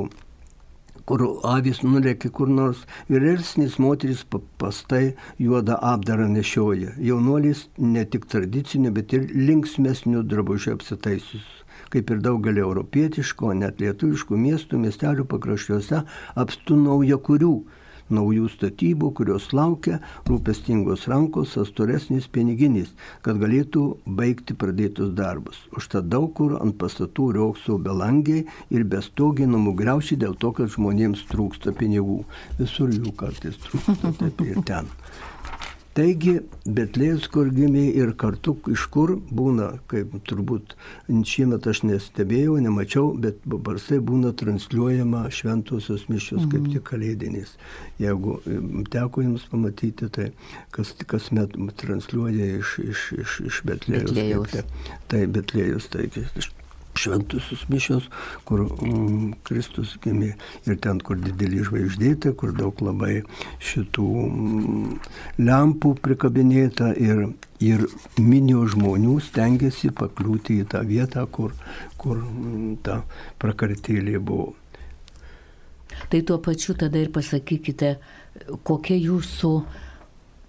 kur 1.06 1.23
avis 1.47 1.85
nulėkia 1.87 2.33
kur 2.35 2.50
nors, 2.50 2.80
vyresnis 3.09 3.78
moteris 3.78 4.25
pastai 4.59 5.14
juodą 5.38 5.78
apdarą 5.92 6.26
nešioja. 6.33 6.97
Jaunuolis 6.99 7.68
ne 7.78 8.02
tik 8.04 8.26
tradiciniu, 8.33 8.91
bet 8.91 9.15
ir 9.15 9.30
linksmesniu 9.30 10.26
drabužiu 10.26 10.75
apsitaisius 10.75 11.55
kaip 11.92 12.12
ir 12.12 12.22
daugelį 12.25 12.64
europietiškų, 12.66 13.54
net 13.62 13.82
lietuviškų 13.82 14.38
miestų, 14.44 14.82
miestelių 14.84 15.26
pakraščiuose 15.30 16.04
apstu 16.36 16.78
nauja 16.80 17.18
kurių 17.18 17.56
naujų 18.12 18.49
statybų, 18.52 19.10
kurios 19.18 19.49
laukia 19.56 19.99
rūpestingos 20.28 21.06
rankos, 21.10 21.56
astoresnis 21.60 22.28
piniginis, 22.30 22.92
kad 23.26 23.40
galėtų 23.42 23.84
baigti 24.06 24.56
pradėtus 24.58 25.12
darbus. 25.16 25.58
Užtat 25.76 26.08
daug 26.12 26.32
kur 26.36 26.56
ant 26.60 26.76
pastatų 26.80 27.32
riokso 27.38 27.78
belangiai 27.82 28.46
ir 28.70 28.86
bestogiai 28.86 29.50
namų 29.50 29.76
greušiai 29.80 30.20
dėl 30.22 30.36
to, 30.38 30.52
kad 30.56 30.72
žmonėms 30.75 31.26
trūksta 31.30 31.75
pinigų. 31.76 32.22
Visur 32.60 32.92
jų 32.94 33.14
kartais 33.18 33.58
trūksta, 33.66 34.14
taip 34.20 34.46
ir 34.46 34.62
ten. 34.66 34.92
Taigi, 35.97 36.35
Betlėjus, 36.69 37.25
kur 37.32 37.49
gimė 37.56 37.87
ir 37.97 38.11
kartu 38.21 38.52
iš 38.69 38.82
kur 38.93 39.15
būna, 39.39 39.71
kaip 39.89 40.13
turbūt 40.28 40.75
šiemet 41.09 41.69
aš 41.71 41.80
nestebėjau, 41.89 42.59
nemačiau, 42.61 43.15
bet 43.23 43.39
paprastai 43.49 44.02
būna 44.11 44.35
transliuojama 44.37 45.25
šventosios 45.32 46.04
mišios 46.11 46.43
mhm. 46.43 46.50
kaip 46.52 46.69
tik 46.75 46.85
kalėdinės. 46.91 47.56
Jeigu 48.02 48.37
teko 48.93 49.25
jums 49.25 49.49
pamatyti, 49.49 50.11
tai 50.13 50.28
kas, 50.76 50.93
kas 51.09 51.30
met 51.32 51.56
transliuoja 51.80 52.52
iš, 52.59 52.76
iš, 52.85 53.09
iš, 53.25 53.41
iš 53.49 53.65
Betlėjus. 53.71 54.13
Betlėjus. 54.13 54.52
Tai, 54.52 55.00
tai 55.09 55.25
Betlėjus, 55.32 55.89
taigi 55.97 56.28
iš 56.37 56.52
šventusius 57.00 57.65
mišios, 57.73 58.09
kur 58.49 58.65
mm, 58.67 59.37
Kristus 59.47 59.97
gimė 60.04 60.32
ir 60.67 60.78
ten, 60.82 61.00
kur 61.04 61.19
didelį 61.21 61.65
žvaigždėtė, 61.69 62.35
kur 62.39 62.54
daug 62.56 62.80
labai 62.85 63.21
šitų 63.63 64.09
mm, 64.26 64.93
lempų 65.47 65.95
prikabinėta 66.04 66.93
ir, 66.97 67.26
ir 67.61 67.87
minio 68.19 68.67
žmonių 68.71 69.19
stengiasi 69.28 69.93
pakliūti 69.97 70.61
į 70.63 70.69
tą 70.75 70.85
vietą, 70.89 71.26
kur, 71.30 71.54
kur 72.00 72.21
mm, 72.21 72.78
ta 72.87 73.02
prakartėlė 73.43 74.21
buvo. 74.21 74.54
Tai 76.11 76.21
tuo 76.28 76.37
pačiu 76.45 76.75
tada 76.76 77.00
ir 77.00 77.09
pasakykite, 77.15 77.97
kokia 78.67 78.99
jūsų 79.00 79.52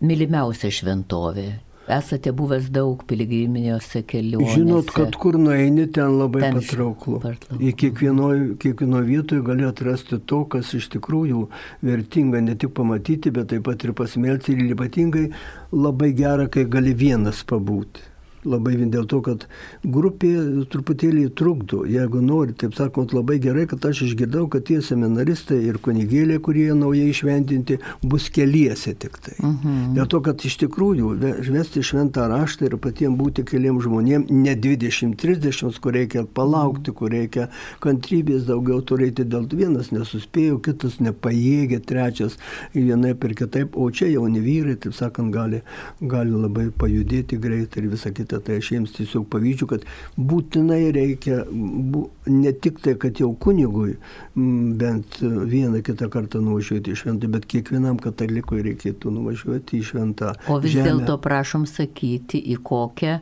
mylimiausia 0.05 0.69
šventovė 0.73 1.47
Esate 1.87 2.33
buvęs 2.35 2.67
daug 2.75 3.03
piligriminėse 3.07 4.01
keliuose. 4.09 4.57
Žinot, 4.57 4.91
kad 4.95 5.15
kur 5.15 5.37
nueini, 5.39 5.85
ten 5.95 6.17
labai 6.19 6.41
ten 6.43 6.59
patrauklu. 6.59 7.21
Į 7.63 7.71
kiekvienoje 7.79 8.49
kiekvieno 8.63 9.03
vietoje 9.07 9.45
gali 9.47 9.63
atrasti 9.67 10.19
to, 10.27 10.41
kas 10.51 10.73
iš 10.75 10.89
tikrųjų 10.97 11.45
vertinga 11.87 12.43
ne 12.43 12.57
tik 12.59 12.75
pamatyti, 12.75 13.31
bet 13.31 13.53
taip 13.53 13.63
pat 13.69 13.87
ir 13.87 13.95
pasimelti 13.95 14.57
ir 14.57 14.75
ypatingai 14.75 15.29
labai 15.71 16.11
gera, 16.17 16.49
kai 16.51 16.67
gali 16.67 16.91
vienas 16.97 17.45
pabūti 17.47 18.16
labai 18.45 18.75
vien 18.77 18.91
dėl 18.93 19.07
to, 19.09 19.19
kad 19.25 19.45
grupė 19.83 20.31
truputėlį 20.71 21.27
trukdo. 21.37 21.83
Jeigu 21.89 22.21
nori, 22.21 22.53
taip 22.57 22.75
sakant, 22.77 23.13
labai 23.15 23.39
gerai, 23.43 23.65
kad 23.69 23.85
aš 23.89 24.03
išgirdau, 24.07 24.45
kad 24.51 24.67
tie 24.67 24.79
seminaristai 24.85 25.59
ir 25.65 25.79
kunigėlė, 25.83 26.39
kurie 26.43 26.69
naujai 26.77 27.09
išventinti, 27.11 27.79
bus 28.03 28.29
keliese 28.33 28.93
tik 28.93 29.17
tai. 29.23 29.35
Uh 29.39 29.47
mhm. 29.47 29.57
-huh. 29.63 29.95
Dėl 29.97 30.07
to, 30.07 30.21
kad 30.21 30.45
iš 30.45 30.57
tikrųjų 30.63 31.13
vesti 31.49 31.83
šventą 31.83 32.27
raštą 32.29 32.65
ir 32.65 32.77
patiems 32.77 33.17
būti 33.17 33.43
keliam 33.43 33.81
žmonėm, 33.81 34.27
ne 34.29 34.55
20-30, 34.55 35.79
kur 35.79 35.93
reikia 35.93 36.25
palaukti, 36.25 36.91
kur 36.91 37.11
reikia 37.11 37.49
kantrybės 37.79 38.45
daugiau 38.45 38.81
turėti, 38.81 39.23
dėl 39.25 39.47
vienas 39.51 39.91
nesuspėjo, 39.91 40.59
kitas 40.61 40.99
nepajėgė, 40.99 41.79
trečias 41.79 42.37
vienai 42.73 43.15
per 43.15 43.33
kitaip, 43.33 43.77
o 43.77 43.89
čia 43.91 44.07
jauni 44.07 44.39
vyrai, 44.39 44.75
taip 44.75 44.93
sakant, 44.93 45.33
gali, 45.33 45.61
gali 46.01 46.31
labai 46.31 46.69
pajudėti 46.69 47.37
greitai 47.37 47.83
ir 47.83 47.89
visą 47.89 48.11
kitą 48.13 48.26
šventę, 48.27 48.39
tai 48.45 48.57
aš 48.59 48.71
jiems 48.71 48.91
tiesiog 48.95 49.27
pavyzdžių, 49.31 49.67
kad 49.67 49.85
būtinai 50.17 50.91
reikia 50.91 51.45
bu, 51.49 52.09
ne 52.27 52.51
tik 52.53 52.79
tai, 52.81 52.95
kad 52.95 53.19
jau 53.19 53.35
kunigui 53.35 53.97
bent 54.35 55.19
vieną 55.21 55.81
kitą 55.83 56.09
kartą 56.09 56.41
nuvažiuoti 56.41 56.91
į 56.91 56.95
šventą, 56.95 57.27
bet 57.29 57.45
kiekvienam 57.45 57.97
katalikui 57.99 58.63
reikėtų 58.63 59.11
nuvažiuoti 59.11 59.79
į 59.79 59.83
šventą. 59.91 60.35
O 60.49 60.59
vis 60.59 60.75
dėlto 60.75 61.17
prašom 61.19 61.65
sakyti, 61.65 62.39
į 62.53 62.59
kokią 62.63 63.21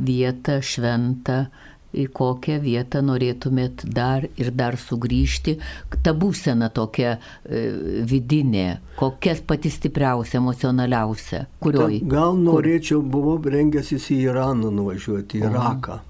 vietą 0.00 0.60
šventą 0.62 1.46
į 1.92 2.06
kokią 2.14 2.58
vietą 2.62 3.02
norėtumėt 3.06 3.84
dar 3.94 4.26
ir 4.40 4.52
dar 4.54 4.78
sugrįžti, 4.80 5.56
ta 6.04 6.14
būsena 6.16 6.70
tokia 6.74 7.16
e, 7.16 7.64
vidinė, 8.10 8.68
kokia 9.00 9.36
pati 9.46 9.72
stipriausia, 9.72 10.38
emocionaliausia, 10.42 11.46
kurioje? 11.62 12.02
Gal 12.10 12.38
norėčiau, 12.38 13.02
buvau 13.02 13.38
rengęsis 13.42 14.10
į 14.14 14.22
Iraną 14.30 14.70
nuvažiuoti, 14.74 15.40
į 15.40 15.50
Iraką. 15.50 16.00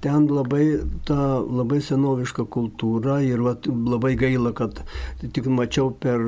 Ten 0.00 0.26
labai 0.30 0.64
ta 1.08 1.40
labai 1.42 1.80
senoviška 1.82 2.44
kultūra 2.54 3.18
ir 3.26 3.42
vat, 3.42 3.66
labai 3.66 4.14
gaila, 4.18 4.52
kad 4.54 4.82
tik 5.22 5.48
mačiau 5.50 5.90
per 5.90 6.22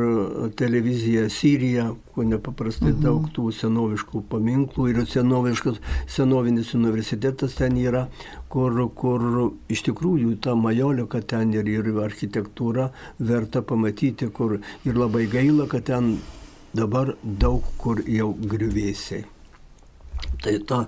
televiziją 0.59 1.28
Siriją, 1.30 1.87
kur 2.14 2.26
nepaprastai 2.26 2.90
mhm. 2.90 3.02
daug 3.04 3.28
tų 3.37 3.52
senoviškų 3.61 4.24
paminklų 4.33 4.88
ir 4.90 5.02
senoviškas 5.11 5.78
senovinis 6.11 6.74
universitetas 6.74 7.54
ten 7.61 7.78
yra, 7.78 8.09
kur, 8.50 8.74
kur 8.98 9.26
iš 9.70 9.85
tikrųjų 9.90 10.35
ta 10.42 10.56
majolika 10.59 11.22
ten 11.22 11.54
ir, 11.54 11.70
ir 11.70 11.92
architektūra 12.02 12.90
verta 13.18 13.62
pamatyti, 13.62 14.33
kur 14.35 14.59
ir 14.59 14.98
labai 14.98 15.28
gaila, 15.30 15.68
kad 15.70 15.87
ten 15.92 16.16
dabar 16.74 17.14
daug 17.22 17.62
kur 17.78 18.02
jau 18.06 18.33
griuvėsiai. 18.35 19.24
Tai 20.40 20.56
ta 20.66 20.80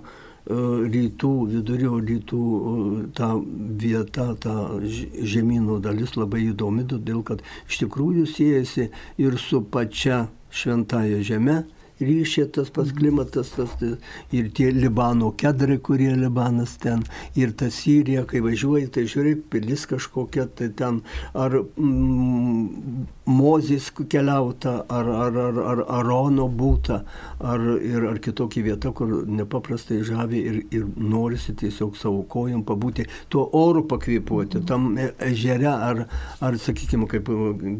rytų, 0.46 1.33
vidurio 1.50 1.98
rytų 2.02 2.42
e, 2.42 3.02
ta 3.14 3.33
vieta, 3.78 4.35
ta 4.35 4.55
žemynų 4.83 5.78
dalis 5.85 6.16
labai 6.16 6.48
įdomi, 6.50 6.87
todėl 6.90 7.22
kad 7.22 7.42
iš 7.68 7.85
tikrųjų 7.85 8.26
siejasi 8.26 8.90
ir 9.22 9.38
su 9.38 9.62
pačia 9.62 10.26
šventąją 10.50 11.22
žemę, 11.22 11.62
ryšė 12.02 12.48
tas 12.56 12.70
pats 12.74 12.92
mhm. 12.92 12.98
klimatas, 12.98 13.52
tas, 13.56 13.72
tas, 13.80 14.12
ir 14.34 14.50
tie 14.56 14.70
Libano 14.74 15.32
kedrai, 15.38 15.78
kurie 15.78 16.12
Libanas 16.16 16.76
ten, 16.82 17.04
ir 17.38 17.54
ta 17.58 17.70
Sirija, 17.72 18.24
kai 18.28 18.42
važiuoji, 18.44 18.90
tai 18.94 19.06
žiūri, 19.10 19.36
pilis 19.52 19.86
kažkokia, 19.90 20.48
tai 20.58 20.70
ten 20.76 21.02
ar 21.34 21.58
mm, 21.62 23.08
Mozės 23.22 23.92
keliauta, 24.10 24.80
ar, 24.90 25.06
ar, 25.06 25.36
ar, 25.38 25.58
ar 25.62 25.82
Arono 26.00 26.48
būta, 26.50 27.02
ar, 27.38 27.62
ir, 27.78 28.08
ar 28.10 28.18
kitokia 28.22 28.64
vieta, 28.66 28.90
kur 28.90 29.12
nepaprastai 29.30 30.00
žavi 30.06 30.40
ir, 30.42 30.56
ir 30.74 30.88
norisi 30.98 31.54
tiesiog 31.58 31.94
savo 32.00 32.24
kojom 32.28 32.64
pabūti, 32.66 33.06
tuo 33.30 33.44
oru 33.58 33.84
pakvėpuoti, 33.90 34.58
mhm. 34.58 34.66
tam 34.66 34.90
e, 34.98 35.12
ežere, 35.30 35.70
ar, 35.70 36.04
ar 36.42 36.58
sakykime, 36.58 37.06
kaip 37.10 37.30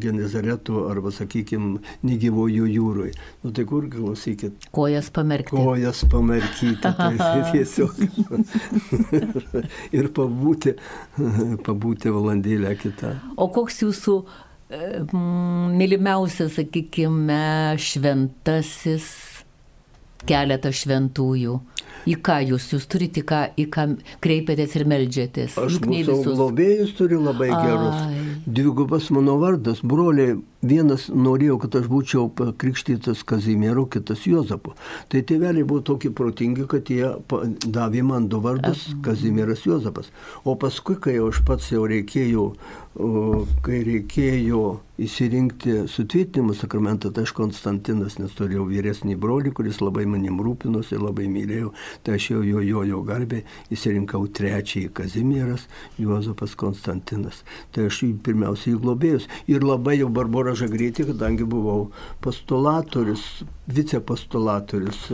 Genizaretu, 0.03 0.85
arba, 0.87 1.11
sakykime, 1.11 1.81
negyvojų 2.07 2.69
jūroje. 2.77 3.13
Nu 3.43 3.51
tai 3.51 3.67
kur 3.67 3.89
klausykit. 4.13 4.53
Kojas 4.71 5.09
pamerkti. 5.09 5.55
Kojas 5.55 6.05
pamerkyti. 6.09 6.77
Tai 6.81 7.17
tiesiog. 7.51 7.95
ir 9.97 10.09
pabūti, 10.13 10.75
pabūti 11.65 12.13
valandėlę 12.13 12.75
kitą. 12.77 13.15
O 13.37 13.49
koks 13.53 13.81
jūsų 13.83 14.17
e, 14.69 15.03
mylimiausias, 15.73 16.55
sakykime, 16.59 17.77
šventasis 17.81 19.09
keletas 20.27 20.83
šventųjų? 20.83 21.59
Į 22.03 22.17
ką 22.19 22.41
jūs, 22.49 22.65
jūs 22.73 22.85
turite, 22.91 23.21
ką, 23.23 23.45
į 23.55 23.69
ką 23.71 23.85
kreipiatės 24.23 24.73
ir 24.75 24.83
melžiatės? 24.91 25.53
Aš 25.55 25.77
mūsų 25.87 26.33
globėjus 26.35 26.97
turiu 26.97 27.21
labai 27.23 27.47
gerus. 27.47 28.01
Ai. 28.09 28.23
Dvigubas 28.43 29.07
mano 29.15 29.37
vardas, 29.39 29.79
broliai, 29.79 30.35
vienas 30.63 31.09
norėjo, 31.11 31.59
kad 31.61 31.75
aš 31.81 31.89
būčiau 31.91 32.29
krikštytas 32.33 33.23
Kazimiero, 33.27 33.85
kitas 33.91 34.25
Jozapu. 34.27 34.73
Tai 35.11 35.21
tėveliai 35.21 35.67
buvo 35.67 35.83
tokie 35.85 36.11
protingi, 36.15 36.67
kad 36.71 36.89
jie 36.89 37.13
davė 37.63 38.03
man 38.07 38.29
du 38.31 38.39
vardus- 38.43 38.87
Kazimieras 39.05 39.65
Jozapas. 39.67 40.11
O 40.43 40.55
paskui, 40.55 40.95
kai 40.95 41.19
aš 41.19 41.43
pats 41.45 41.71
jau 41.71 41.85
reikėjau 41.87 42.53
kai 42.93 43.79
reikėjo 43.81 44.63
įsirinkti 45.01 45.87
sutvirtinimo 45.89 46.53
sakramentą, 46.53 47.09
tai 47.09 47.23
aš 47.25 47.31
Konstantinas, 47.33 48.19
nes 48.21 48.33
turėjau 48.37 48.67
vyresnį 48.69 49.15
brolį, 49.17 49.49
kuris 49.57 49.79
labai 49.81 50.05
manim 50.05 50.37
rūpinosi, 50.37 50.99
labai 51.01 51.25
mylėjau, 51.33 51.71
tai 52.05 52.19
aš 52.19 52.27
jau 52.29 52.43
jo, 52.45 52.61
jo, 52.61 52.83
jo 52.85 52.99
garbė 53.07 53.41
įsirinkau 53.73 54.27
trečiąjį 54.37 54.91
Kazimieras, 54.93 55.65
Juozapas 55.97 56.53
Konstantinas. 56.59 57.41
Tai 57.73 57.87
aš 57.89 58.03
pirmiausiai 58.23 58.77
globėjus. 58.77 59.25
Ir 59.49 59.65
labai 59.65 59.97
jau 59.97 60.11
Barbara 60.13 60.52
Žagrytė, 60.57 61.05
kadangi 61.09 61.45
buvau 61.47 61.87
postulatorius, 62.23 63.43
vicepostulatorius 63.67 65.07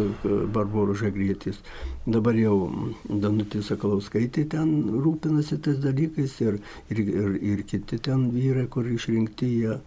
Barbaro 0.53 0.95
Žagrytis. 0.97 1.61
Dabar 2.09 2.37
jau 2.39 2.55
Danutė 3.05 3.61
Sakalauskaitė 3.65 4.47
ten 4.53 4.71
rūpinasi 4.89 5.59
tais 5.65 5.79
dalykais 5.83 6.35
ir, 6.45 6.59
ir, 6.89 7.01
ir, 7.05 7.39
ir 7.53 7.65
kiti 7.69 7.99
ten 8.01 8.29
vyrai, 8.33 8.67
kur 8.71 8.87
išrinkti 8.89 9.49
jie. 9.59 9.79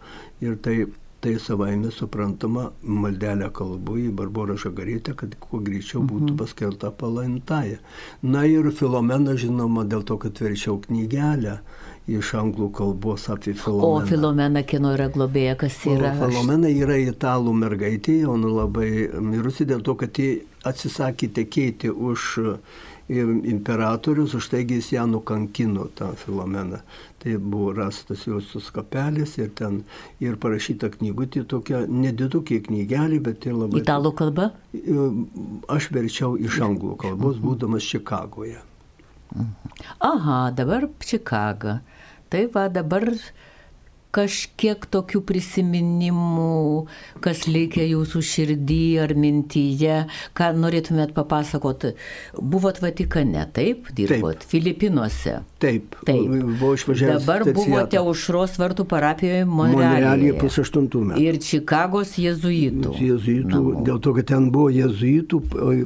Ir 0.42 0.58
tai, 0.62 0.76
tai 1.22 1.36
savaime 1.38 1.90
suprantama, 1.94 2.68
maldelę 2.82 3.50
kalbu 3.54 3.98
į 4.04 4.08
Barborą 4.18 4.56
Žagarytę, 4.58 5.14
kad 5.18 5.36
kuo 5.42 5.62
greičiau 5.62 6.02
būtų 6.02 6.32
mhm. 6.32 6.38
paskelta 6.40 6.90
palaimtaja. 6.90 7.78
Na 8.22 8.44
ir 8.50 8.70
Filomena, 8.74 9.36
žinoma, 9.38 9.86
dėl 9.88 10.02
to, 10.08 10.18
kad 10.22 10.42
verčiau 10.42 10.80
knygelę 10.82 11.60
iš 12.10 12.32
anglų 12.34 12.68
kalbos 12.74 13.28
apie 13.30 13.54
Filomeną. 13.54 14.02
O 14.02 14.06
Filomena 14.06 14.62
kino 14.66 14.90
yra 14.96 15.08
globėja, 15.12 15.54
kas 15.60 15.76
yra? 15.86 16.10
O 16.16 16.26
Filomena 16.26 16.70
yra 16.70 16.98
italų 16.98 17.54
mergaitė, 17.54 18.22
jau 18.24 18.34
nu 18.40 18.50
labai 18.56 19.08
mirusi 19.22 19.66
dėl 19.68 19.84
to, 19.86 19.94
kad 20.00 20.18
ji 20.18 20.42
atsisakė 20.66 21.30
tekėti 21.38 21.92
už 21.92 22.40
imperatorius, 23.12 24.34
už 24.34 24.48
taigi 24.48 24.78
jis 24.80 24.92
ją 24.94 25.06
nukankino, 25.06 25.88
tą 25.94 26.12
Filomeną. 26.16 26.82
Tai 27.22 27.36
buvo 27.38 27.72
rastas 27.76 28.26
jos 28.26 28.70
kapelis 28.74 29.36
ir 29.38 29.50
ten 29.54 29.82
ir 30.20 30.38
parašyta 30.42 30.90
knygutė 30.96 31.44
tokia, 31.46 31.84
nedidukė 31.86 32.62
knygelė, 32.66 33.20
bet 33.22 33.42
tai 33.44 33.54
labai... 33.54 33.82
Italų 33.82 34.14
kalba? 34.18 34.50
Aš 35.70 35.90
verčiau 35.94 36.34
iš 36.38 36.58
anglų 36.66 36.96
kalbos, 36.98 37.38
būdamas 37.42 37.86
Čikagoje. 37.86 38.62
Aha, 40.02 40.50
dabar 40.56 40.88
Čikaga. 40.98 41.80
Tai 42.32 42.46
va 42.48 42.64
dabar 42.72 43.04
kažkiek 44.12 44.84
tokių 44.92 45.22
prisiminimų, 45.24 46.86
kas 47.24 47.46
likia 47.48 47.86
jūsų 47.88 48.22
širdį 48.28 48.82
ar 49.02 49.14
mintyje, 49.18 50.02
ką 50.36 50.50
norėtumėt 50.58 51.14
papasakoti. 51.16 51.94
Buvot 52.36 52.82
Vatikane, 52.84 53.46
taip, 53.56 53.88
dirbot 53.96 54.42
taip. 54.42 54.48
Filipinuose. 54.52 55.38
Taip, 55.62 55.96
taip. 56.04 56.28
buvau 56.28 56.74
išvažiavęs. 56.76 57.24
Dabar 57.24 57.46
buvote 57.48 58.00
Aušros 58.02 58.58
vartų 58.60 58.86
parapijoje 58.90 59.46
Monrealyje. 59.48 60.36
pusaštuntų 60.42 61.04
metų. 61.12 61.22
Ir 61.24 61.40
Čikagos 61.40 62.18
jezuitų. 62.20 62.92
Jezuitų, 63.00 63.56
namų. 63.56 63.86
dėl 63.88 64.02
to, 64.04 64.12
kad 64.18 64.28
ten 64.34 64.50
buvo 64.52 64.68
jezuitų 64.74 65.40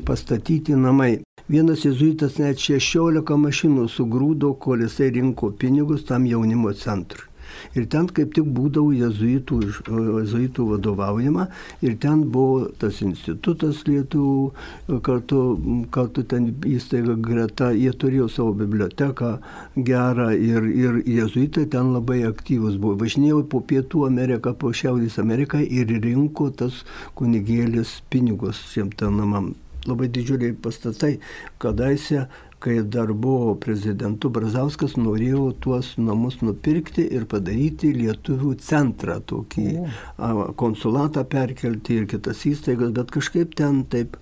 pastatyti 0.06 0.74
namai. 0.74 1.22
Vienas 1.46 1.84
jezuitas 1.86 2.40
net 2.42 2.58
16 2.58 3.38
mašinų 3.38 3.86
sugrūdo, 3.86 4.56
kol 4.58 4.82
jisai 4.82 5.12
rinko 5.14 5.52
pinigus 5.54 6.02
tam 6.08 6.26
jaunimo 6.26 6.72
centrui. 6.74 7.25
Ir 7.76 7.88
ten 7.92 8.08
kaip 8.08 8.34
tik 8.36 8.48
būdavo 8.56 8.92
jezuitų, 8.96 9.60
jezuitų 10.22 10.68
vadovaujama 10.72 11.48
ir 11.84 11.96
ten 12.02 12.24
buvo 12.32 12.70
tas 12.80 13.00
institutas 13.04 13.82
lietuvių, 13.88 15.00
kartu, 15.06 15.42
kartu 15.94 16.24
ten 16.28 16.50
įstaiga 16.66 17.16
greta, 17.20 17.72
jie 17.76 17.92
turėjo 17.92 18.28
savo 18.32 18.54
biblioteką 18.62 19.32
gerą 19.76 20.30
ir, 20.36 20.70
ir 20.70 21.02
jezuitai 21.18 21.66
ten 21.72 21.92
labai 21.96 22.22
aktyvus 22.28 22.78
buvo. 22.80 22.96
Važinėjau 23.02 23.44
po 23.50 23.60
Pietų 23.60 24.06
Ameriką, 24.08 24.54
po 24.58 24.72
Šiaurės 24.76 25.20
Ameriką 25.22 25.60
ir 25.62 25.92
rinko 26.02 26.50
tas 26.50 26.82
kunigėlis 27.18 28.00
pinigus 28.10 28.62
šiem 28.72 28.92
ten 28.96 29.16
namam 29.20 29.54
labai 29.86 30.08
didžiuliai 30.10 30.56
pastatai. 30.62 31.16
Kadaise, 31.62 32.26
kai 32.60 32.80
dar 32.82 33.12
buvo 33.12 33.54
prezidentu 33.60 34.30
Brazauskas, 34.32 34.96
norėjo 34.98 35.50
tuos 35.62 35.92
namus 36.00 36.40
nupirkti 36.42 37.04
ir 37.16 37.26
padaryti 37.30 37.92
lietuvių 37.94 38.54
centrą, 38.64 39.18
tokį 39.20 39.66
konsulatą 40.60 41.26
perkelti 41.28 42.00
ir 42.00 42.06
kitas 42.10 42.44
įstaigas, 42.48 42.94
bet 42.96 43.12
kažkaip 43.14 43.56
ten 43.58 43.84
taip 43.92 44.16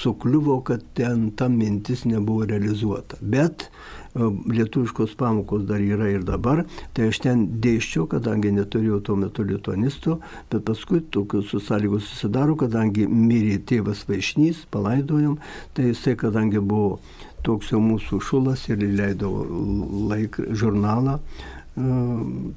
sukliuvo, 0.00 0.60
kad 0.68 0.84
ten 0.98 1.30
ta 1.32 1.48
mintis 1.52 2.04
nebuvo 2.08 2.48
realizuota. 2.48 3.18
Bet 3.20 3.70
lietuviškos 4.18 5.14
pamokos 5.18 5.64
dar 5.68 5.82
yra 5.84 6.08
ir 6.10 6.24
dabar, 6.26 6.64
tai 6.96 7.08
aš 7.12 7.20
ten 7.24 7.44
dėščiau, 7.62 8.08
kadangi 8.10 8.50
neturėjau 8.56 9.00
tuo 9.04 9.16
metu 9.20 9.44
lituanistų, 9.46 10.18
bet 10.50 10.64
paskui 10.66 11.02
tokius 11.14 11.52
sąlygos 11.66 12.08
susidaro, 12.08 12.56
kadangi 12.58 13.06
mirė 13.06 13.58
tėvas 13.68 14.04
Vaišnys, 14.08 14.64
palaidojom, 14.74 15.38
tai 15.76 15.92
jisai, 15.92 16.16
kadangi 16.18 16.62
buvo 16.62 16.98
toks 17.46 17.72
jau 17.72 17.80
mūsų 17.82 18.20
šulas 18.24 18.68
ir 18.68 18.82
leido 18.82 19.30
laik, 20.10 20.40
žurnalą, 20.58 21.18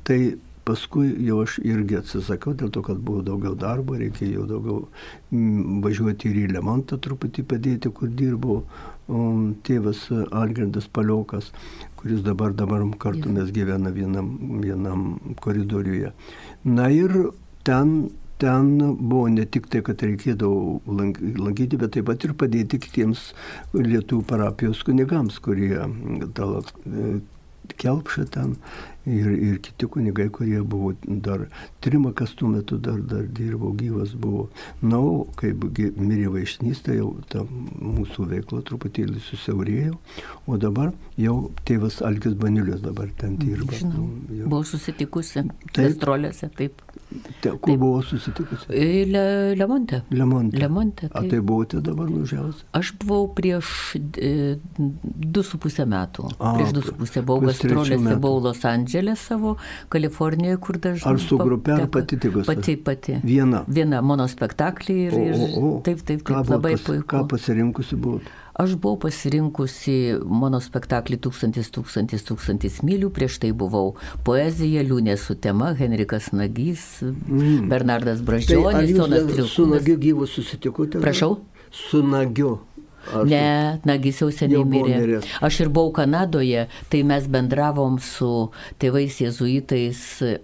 tai 0.07 0.19
paskui 0.65 1.09
jau 1.25 1.41
aš 1.43 1.57
irgi 1.65 1.97
atsisakiau 1.99 2.53
dėl 2.57 2.71
to, 2.73 2.83
kad 2.85 3.01
buvo 3.01 3.23
daugiau 3.25 3.55
darbo, 3.57 3.97
reikėjo 3.97 4.45
daugiau 4.49 4.85
važiuoti 5.85 6.29
ir 6.29 6.41
į 6.43 6.47
Lemontą 6.55 6.99
truputį 7.01 7.45
padėti, 7.49 7.91
kur 7.93 8.11
dirbau 8.13 8.61
tėvas 9.67 10.05
Algirdas 10.11 10.87
Paliokas, 10.87 11.49
kuris 11.99 12.21
dabar, 12.25 12.53
dabar 12.53 12.85
kartu 13.01 13.33
mes 13.33 13.51
gyvename 13.51 13.91
vienam, 13.95 14.31
vienam 14.61 15.05
koridoriuje. 15.41 16.13
Na 16.63 16.89
ir 16.93 17.31
ten 17.67 18.11
ten 18.41 18.71
buvo 18.97 19.27
ne 19.29 19.45
tik 19.45 19.67
tai, 19.71 19.83
kad 19.85 20.01
reikėdavo 20.01 20.81
lankyti, 20.89 21.77
bet 21.81 21.93
taip 21.97 22.09
pat 22.09 22.25
ir 22.25 22.33
padėti 22.37 22.81
kitiems 22.81 23.27
lietuvių 23.77 24.25
parapijos 24.29 24.81
kunigams, 24.87 25.37
kurie 25.45 25.77
talak, 26.37 26.73
kelpšą 27.77 28.25
ten 28.33 28.55
ir, 29.05 29.27
ir 29.31 29.59
kiti 29.63 29.87
kunigai, 29.87 30.27
kurie 30.33 30.61
buvo 30.61 30.93
dar, 31.05 31.47
Trimakas 31.81 32.33
tuo 32.37 32.49
metu 32.49 32.77
dar, 32.77 32.99
dar 33.01 33.23
dirbo, 33.25 33.71
gyvas 33.77 34.13
buvo. 34.17 34.47
Na, 34.81 34.99
o 34.99 35.25
kai 35.39 35.53
mirė 35.53 36.29
vaišnys, 36.35 36.83
tai 36.85 36.99
jau 36.99 37.13
ta 37.31 37.43
mūsų 37.45 38.27
veikla 38.33 38.61
truputėlį 38.67 39.21
susiaurėjo, 39.25 39.97
o 40.47 40.59
dabar 40.61 40.93
jau 41.21 41.37
tėvas 41.69 42.01
Alkis 42.05 42.37
Banilius 42.41 42.83
dabar 42.85 43.09
ten 43.21 43.37
dirba. 43.41 43.77
Žinau, 43.77 44.07
jau. 44.29 44.47
buvau 44.47 44.65
susitikusi 44.67 45.47
gastrolėse, 45.77 46.51
taip. 46.57 46.83
Te, 47.41 47.49
kur 47.49 47.73
taip. 47.73 47.79
buvo 47.81 48.01
susitikusi? 48.05 48.67
Le, 49.11 49.23
Lemonte. 49.59 50.01
Lemonte. 50.15 50.59
Lemonte 50.61 51.07
taip. 51.09 51.17
A 51.19 51.29
tai 51.29 51.39
buvote 51.43 51.81
dabar 51.83 52.09
nužiausi? 52.11 52.63
Aš 52.77 52.93
buvau 53.01 53.27
prieš 53.35 53.71
e, 54.21 54.57
du 54.79 55.43
su 55.43 55.59
pusę 55.61 55.85
metų. 55.89 56.29
A, 56.37 56.53
prieš 56.57 56.75
du 56.77 56.83
su 56.85 56.95
pusę 56.95 57.23
buvau 57.27 57.49
gastrolėse, 57.49 58.15
buvau 58.15 58.43
Los 58.47 58.63
Andželė. 58.67 59.17
Savo, 59.19 59.57
Kalifornijoje, 59.91 60.59
kur 60.63 60.79
dažnai. 60.81 61.11
Ar 61.11 61.19
su 61.21 61.39
grupe, 61.41 61.75
ar 61.75 61.89
pati 61.91 62.19
tikus? 62.21 62.47
Pati, 62.47 62.77
pati. 62.79 63.17
Viena. 63.25 63.65
Viena 63.67 63.99
monospektaklį 64.05 64.99
ir, 65.07 65.17
o, 65.17 65.25
o, 65.25 65.49
o. 65.71 65.73
taip, 65.87 66.05
taip, 66.07 66.23
taip, 66.27 66.53
labai 66.55 66.77
pas, 66.77 66.87
puiku. 66.87 67.09
Ką 67.11 67.25
pasirinkusi 67.35 67.99
buvot? 67.99 68.31
Aš 68.59 68.75
buvau 68.75 68.97
pasirinkusi 69.05 70.17
monospektaklį 70.27 71.21
Tūkstantis, 71.23 71.69
tūkstantis, 71.71 72.25
tūkstantis 72.27 72.81
mylių, 72.83 73.11
prieš 73.15 73.39
tai 73.43 73.53
buvau 73.55 73.93
poezija, 74.27 74.83
liūnė 74.87 75.15
su 75.19 75.37
tema, 75.39 75.71
Henrikas 75.77 76.31
Nagys, 76.35 76.87
mm. 77.05 77.69
Bernardas 77.71 78.23
Bražionis, 78.27 78.75
tai 78.75 78.89
Jonas 78.91 79.29
Trilūnas. 79.29 79.55
Su 79.55 79.69
Nagiu 79.71 79.95
gyvu 80.01 80.27
susitikote? 80.27 80.99
Prašau? 81.03 81.39
Su 81.71 82.03
Nagiu. 82.03 82.57
Ar 83.09 83.25
ne, 83.25 83.45
nagis 83.87 84.19
jau 84.21 84.29
seniai 84.33 84.65
mirė. 84.67 84.97
Mirės. 85.01 85.29
Aš 85.41 85.63
ir 85.63 85.71
buvau 85.73 85.93
Kanadoje, 85.95 86.67
tai 86.91 87.01
mes 87.07 87.25
bendravom 87.31 87.97
su 88.03 88.51
tėvais 88.81 89.17
jėzuitais 89.23 90.03
e, 90.27 90.35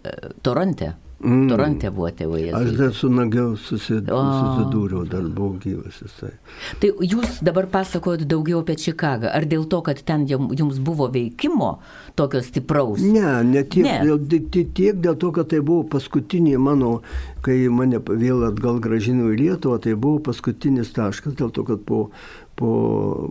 Toronte. 0.41 0.95
Mm. 1.17 1.47
Torante 1.49 1.89
buvo 1.89 2.11
tėvai. 2.13 2.43
Aš 2.53 2.75
dar 2.77 2.91
su 2.93 3.07
nagiau 3.09 3.55
susid, 3.57 4.05
susidūriau, 4.05 5.01
dar 5.09 5.25
buvau 5.25 5.55
gyvas 5.63 5.97
jisai. 6.03 6.35
Tai 6.77 6.91
jūs 7.01 7.39
dabar 7.45 7.65
pasakojot 7.73 8.27
daugiau 8.29 8.61
apie 8.61 8.75
Čikagą. 8.77 9.31
Ar 9.33 9.47
dėl 9.49 9.65
to, 9.71 9.81
kad 9.85 10.03
ten 10.05 10.27
jums 10.29 10.77
buvo 10.77 11.09
veikimo 11.13 11.71
tokio 12.19 12.43
stipraus? 12.45 13.01
Ne, 13.01 13.41
ne 13.49 13.65
tiek, 13.65 13.87
ne. 13.87 13.97
Dėl, 14.05 14.45
tiek 14.77 15.01
dėl 15.01 15.17
to, 15.17 15.33
kad 15.33 15.49
tai 15.49 15.63
buvo 15.65 15.87
paskutinė 15.97 16.59
mano, 16.61 16.99
kai 17.41 17.63
mane 17.73 17.97
vėl 17.97 18.45
atgal 18.51 18.77
gražino 18.83 19.31
į 19.33 19.41
Lietuvą, 19.41 19.81
tai 19.81 19.97
buvo 19.97 20.21
paskutinis 20.29 20.93
taškas, 20.93 21.33
dėl 21.39 21.49
to, 21.49 21.65
kad 21.65 21.81
po 21.87 22.11
po 22.57 23.29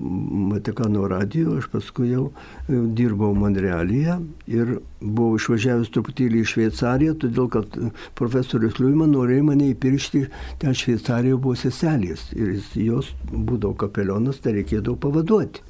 Vatikano 0.53 1.09
radijo, 1.11 1.57
aš 1.59 1.67
paskui 1.73 2.13
jau 2.13 2.29
e, 2.31 2.79
dirbau 2.99 3.35
Monrealyje 3.35 4.19
ir 4.51 4.77
buvau 5.01 5.41
išvažiavęs 5.41 5.91
truputėlį 5.95 6.43
į 6.45 6.51
Šveicariją, 6.53 7.17
todėl 7.25 7.51
kad 7.53 7.79
profesorius 8.19 8.79
Liuiman 8.79 9.11
norėjo 9.17 9.49
mane 9.51 9.73
įpiršti, 9.73 10.27
ten 10.63 10.79
Šveicarijoje 10.79 11.43
buvo 11.43 11.59
seselės 11.59 12.29
ir 12.39 12.55
jos 12.79 13.11
būdavo 13.33 13.75
kapelionas, 13.83 14.39
tai 14.45 14.61
reikėdavo 14.61 14.99
pavaduoti. 15.03 15.65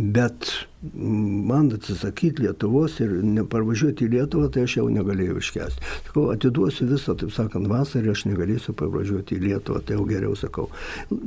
Bet 0.00 0.50
man 0.82 1.72
atsisakyti 1.74 2.46
Lietuvos 2.46 2.96
ir 3.04 3.12
neparvažiuoti 3.24 4.06
į 4.06 4.12
Lietuvą, 4.14 4.48
tai 4.52 4.64
aš 4.64 4.78
jau 4.78 4.86
negalėjau 4.92 5.36
iškesti. 5.40 5.84
Sakau, 6.06 6.24
atiduosiu 6.32 6.86
visą, 6.88 7.14
taip 7.20 7.34
sakant, 7.36 7.68
vasarį 7.68 8.14
aš 8.14 8.24
negalėsiu 8.30 8.72
parvažiuoti 8.78 9.36
į 9.36 9.42
Lietuvą, 9.44 9.82
tai 9.84 9.98
jau 9.98 10.06
geriau 10.08 10.36
sakau. 10.38 10.70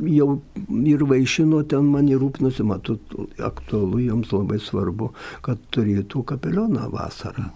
Jau 0.09 0.29
ir 0.89 1.05
vaišino 1.09 1.61
ten 1.69 1.91
mane 1.93 2.17
rūpnusi, 2.17 2.65
matot, 2.65 3.13
aktualu 3.37 4.01
jiems 4.07 4.33
labai 4.33 4.57
svarbu, 4.63 5.11
kad 5.45 5.61
turėtų 5.75 6.25
kapelioną 6.33 6.89
vasarą. 6.93 7.51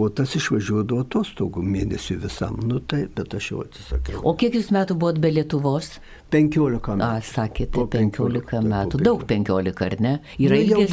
O 0.00 0.08
tas 0.08 0.32
išvažiuodavo 0.38 1.04
atostogų 1.04 1.64
mėnesių 1.66 2.18
visam. 2.24 2.62
Nu 2.64 2.80
taip, 2.80 3.12
bet 3.18 3.36
aš 3.36 3.52
jau 3.52 3.62
atsisakiau. 3.66 4.24
O 4.24 4.32
kiek 4.40 4.56
jūs 4.56 4.72
metų 4.72 4.96
buvot 4.96 5.20
be 5.20 5.34
Lietuvos? 5.36 5.98
15 6.32 6.96
metų. 6.96 7.04
A, 7.04 7.20
sakėte, 7.20 7.76
15, 7.76 8.16
15 8.16 8.62
metų. 8.72 9.00
Daug 9.04 9.24
15, 9.28 9.82
ar 9.84 9.96
ne? 10.00 10.12
Yra 10.40 10.56
nu, 10.56 10.68
jau 10.80 10.84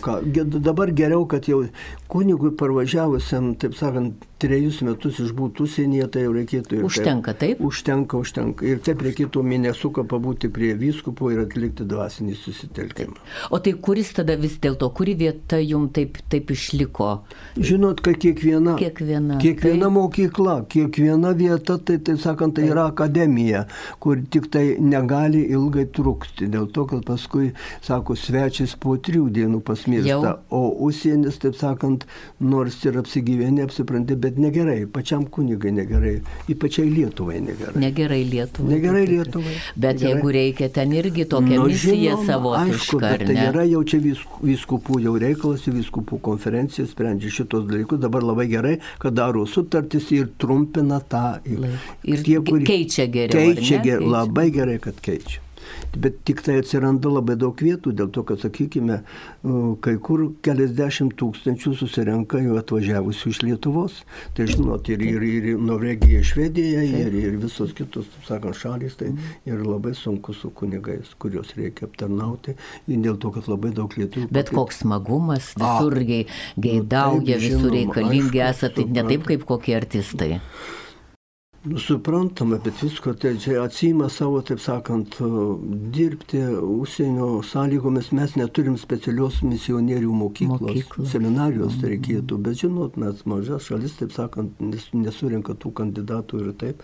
daugoka. 0.00 0.60
Dabar 0.60 0.90
geriau, 0.92 1.26
kad 1.26 1.44
jau 1.48 1.64
kunigui 2.08 2.50
parvažiavusiam, 2.56 3.54
taip 3.56 3.74
sakant, 3.74 4.14
trejus 4.40 4.80
metus 4.86 5.20
išbūtų 5.22 5.66
užsienyje, 5.66 6.08
tai 6.14 6.24
jau 6.24 6.34
reikėtų 6.36 6.78
ir... 6.78 6.84
Užtenka, 6.88 7.34
taip? 7.34 7.58
taip? 7.58 7.64
Užtenka, 7.66 8.20
užtenka. 8.20 8.66
Ir 8.66 8.80
taip 8.84 9.02
reikėtų 9.04 9.42
mėnesuką 9.46 10.04
pabūti 10.10 10.50
prie 10.52 10.72
vyskupo 10.78 11.30
ir 11.34 11.44
atlikti 11.44 11.86
dvasinį 11.88 12.36
susitelkimą. 12.40 13.16
Taip. 13.16 13.52
O 13.52 13.60
tai 13.62 13.74
kuris 13.86 14.12
tada 14.16 14.36
vis 14.40 14.56
dėlto, 14.62 14.90
kuri 14.96 15.14
vieta 15.18 15.60
jums 15.60 15.92
taip, 15.96 16.18
taip 16.32 16.50
išliko? 16.54 17.10
Žinot, 17.58 18.02
kad 18.04 18.18
kiekviena, 18.20 18.76
kiekviena, 18.80 19.38
kiekviena 19.42 19.86
taip. 19.86 19.96
mokykla, 19.96 20.56
kiekviena 20.70 21.32
vieta, 21.38 21.78
tai, 21.78 21.98
tai 22.04 22.16
sakant, 22.20 22.54
tai 22.56 22.66
taip. 22.66 22.74
yra 22.74 22.86
akademija, 22.90 23.64
kur 24.02 24.20
tik 24.30 24.50
tai 24.52 24.64
negali 24.82 25.42
ilgai 25.50 25.86
trukti, 25.94 26.48
dėl 26.52 26.68
to, 26.74 26.86
kad 26.90 27.04
paskui, 27.08 27.50
sako, 27.86 28.16
svečias 28.18 28.76
po 28.80 28.96
trijų 29.00 29.28
dienų 29.34 29.62
pasmirsta, 29.66 30.36
o 30.54 30.62
užsienis, 30.86 31.40
taip 31.42 31.58
sakant, 31.58 32.06
nors 32.40 32.78
ir 32.86 33.00
apsigyvenė, 33.00 33.66
apsipranti, 33.66 34.18
bet 34.20 34.29
bet 34.30 34.38
negerai, 34.38 34.86
pačiam 34.86 35.24
kunigai 35.26 35.72
negerai, 35.72 36.20
ypačiai 36.48 36.90
Lietuvai 36.90 37.40
negerai. 37.40 37.80
Negerai 37.80 38.24
Lietuvai. 38.24 38.74
Negerai 38.74 39.06
Lietuvai. 39.06 39.54
Bet 39.76 39.96
negerai. 39.96 40.12
jeigu 40.12 40.32
reikia 40.36 40.68
ten 40.68 40.92
irgi 40.92 41.24
tokią 41.24 41.56
nu, 41.56 41.66
misiją 41.66 42.16
savo. 42.26 42.54
Aišku, 42.54 43.00
bet 43.00 43.26
tai 43.26 43.36
yra 43.48 43.66
jau 43.66 43.82
čia 43.84 44.00
viskupų 44.04 45.00
jau 45.04 45.16
reikalas, 45.18 45.66
viskupų 45.66 46.20
konferencija 46.22 46.86
sprendžia 46.86 47.34
šitos 47.40 47.66
dalykus. 47.68 48.00
Dabar 48.00 48.24
labai 48.26 48.46
gerai, 48.50 48.78
kad 49.02 49.16
daro 49.18 49.46
sutartis 49.46 50.10
ir 50.14 50.32
trumpina 50.38 51.00
tą. 51.00 51.40
Ir, 51.44 51.68
ir 52.04 52.26
tie, 52.26 52.40
kurie 52.44 52.66
keičia 52.68 53.10
geriau. 53.10 53.54
Keičia 53.54 53.82
geriau, 53.84 54.10
labai 54.14 54.50
gerai, 54.54 54.80
kad 54.82 55.00
keičia 55.02 55.49
bet 55.96 56.20
tik 56.28 56.42
tai 56.46 56.58
atsiranda 56.60 57.10
labai 57.12 57.36
daug 57.40 57.56
vietų, 57.60 57.92
dėl 57.96 58.10
to, 58.14 58.24
kad, 58.26 58.40
sakykime, 58.42 59.00
kai 59.84 59.94
kur 60.02 60.26
keliasdešimt 60.44 61.16
tūkstančių 61.20 61.74
susirenka 61.80 62.40
jau 62.42 62.56
atvažiavusių 62.60 63.32
iš 63.34 63.42
Lietuvos. 63.46 64.00
Tai 64.36 64.46
žinot, 64.50 64.90
ir, 64.92 65.04
ir, 65.04 65.26
ir 65.28 65.60
Norvegija, 65.60 66.22
Švedija, 66.26 66.84
ir, 66.86 67.14
ir 67.18 67.38
visos 67.42 67.74
kitos, 67.76 68.08
taip 68.14 68.28
sakant, 68.28 68.58
šalys, 68.60 68.98
tai 69.00 69.12
yra 69.48 69.62
labai 69.64 69.94
sunku 69.98 70.34
su 70.36 70.52
kunigais, 70.56 71.14
kuriuos 71.20 71.54
reikia 71.58 71.88
aptarnauti, 71.88 72.56
dėl 72.90 73.18
to, 73.20 73.32
kad 73.34 73.48
labai 73.50 73.72
daug 73.76 73.94
lietuvių. 73.96 74.30
Bet 74.34 74.52
koks 74.54 74.82
smagumas, 74.84 75.52
visur 75.58 75.96
geidauja, 76.00 77.38
nu, 77.38 77.40
visur 77.46 77.72
reikalingi 77.74 78.44
esate, 78.50 78.86
ne 78.90 79.06
taip 79.08 79.26
kaip 79.28 79.48
kokie 79.48 79.76
artistai. 79.78 80.38
Nu, 81.62 81.76
suprantama, 81.78 82.56
bet 82.56 82.78
visko 82.82 83.12
tai 83.12 83.34
čia 83.36 83.58
atsima 83.60 84.06
savo, 84.08 84.38
taip 84.40 84.62
sakant, 84.64 85.18
dirbti 85.92 86.38
užsienio 86.56 87.42
sąlygomis. 87.44 88.08
Mes 88.16 88.32
neturim 88.40 88.78
specialios 88.80 89.42
misionierių 89.44 90.14
mokyklos, 90.22 90.62
Mokyklų. 90.64 91.04
seminarijos 91.12 91.76
tai 91.82 91.90
reikėtų, 91.92 92.38
bet 92.46 92.62
žinot, 92.62 92.96
mes 92.96 93.20
mažas 93.28 93.68
šalis, 93.68 93.98
taip 93.98 94.16
sakant, 94.16 94.56
nesurinka 94.96 95.52
tų 95.60 95.74
kandidatų 95.82 96.40
ir 96.46 96.56
taip 96.64 96.80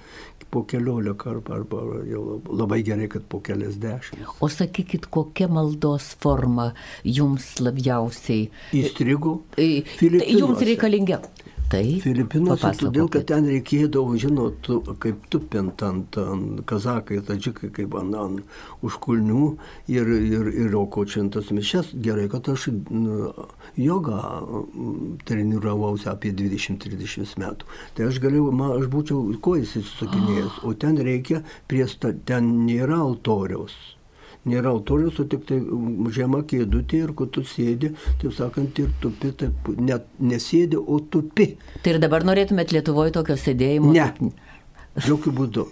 po 0.52 0.66
keliolika 0.68 1.32
arba, 1.32 1.56
arba 1.56 2.04
jau 2.04 2.42
labai 2.44 2.82
gerai, 2.84 3.08
kad 3.08 3.24
po 3.32 3.40
keliasdešimt. 3.40 4.28
O 4.44 4.50
sakykit, 4.52 5.08
kokia 5.08 5.48
maldos 5.48 6.12
forma 6.20 6.74
jums 7.00 7.54
labiausiai 7.64 8.50
įstrigo? 8.76 9.38
Tai 9.56 9.70
jums 10.36 10.60
reikalingia. 10.68 11.22
Tai 11.66 11.83
Filipinuose, 11.98 12.68
todėl 12.79 13.09
kad 13.11 13.24
ten 13.26 13.46
reikėdavo, 13.50 14.14
žinot, 14.22 14.68
kaip 15.02 15.24
tupint 15.33 15.83
ant, 15.83 16.18
ant 16.22 16.61
kazakai, 16.70 17.18
tadžikai, 17.26 17.72
kaip 17.74 17.96
ant, 17.98 18.14
ant 18.14 18.85
užkulnių 18.87 19.48
ir, 19.90 20.12
ir, 20.14 20.52
ir 20.66 20.76
aukočiantas 20.79 21.50
mišes. 21.57 21.90
Gerai, 22.07 22.29
kad 22.31 22.46
aš 22.52 22.68
jogą 23.83 24.20
treniravausi 25.26 26.07
apie 26.12 26.31
20-30 26.38 27.35
metų. 27.42 27.74
Tai 27.98 28.09
aš 28.12 28.22
galėjau, 28.22 28.55
man, 28.55 28.76
aš 28.79 28.87
būčiau 28.92 29.35
kojas 29.42 29.74
įsisakinėjęs, 29.83 30.62
o 30.70 30.74
ten 30.79 31.02
reikia, 31.02 31.42
prie, 31.66 31.83
ten 32.31 32.52
nėra 32.68 33.02
altoriaus 33.09 33.74
nėra 34.46 34.72
altoriaus, 34.72 35.18
o 35.22 35.26
tik 35.28 35.46
tai 35.48 35.61
žema 36.16 36.42
kėdutė 36.48 37.02
ir 37.04 37.14
kur 37.18 37.30
tu 37.35 37.44
sėdi, 37.46 37.92
taip 38.22 38.35
sakant, 38.37 38.78
ir 38.82 38.92
tupi, 39.02 39.32
taip, 39.42 39.72
net 39.78 40.09
nesėdi, 40.22 40.78
o 40.78 41.00
tupi. 41.00 41.52
Tai 41.82 41.96
ir 41.96 42.02
dabar 42.02 42.26
norėtumėt 42.26 42.74
Lietuvoje 42.76 43.14
tokio 43.16 43.38
sėdėjimo? 43.40 43.92
Ne. 43.96 44.32
Jokių 45.06 45.35
būdų 45.37 45.66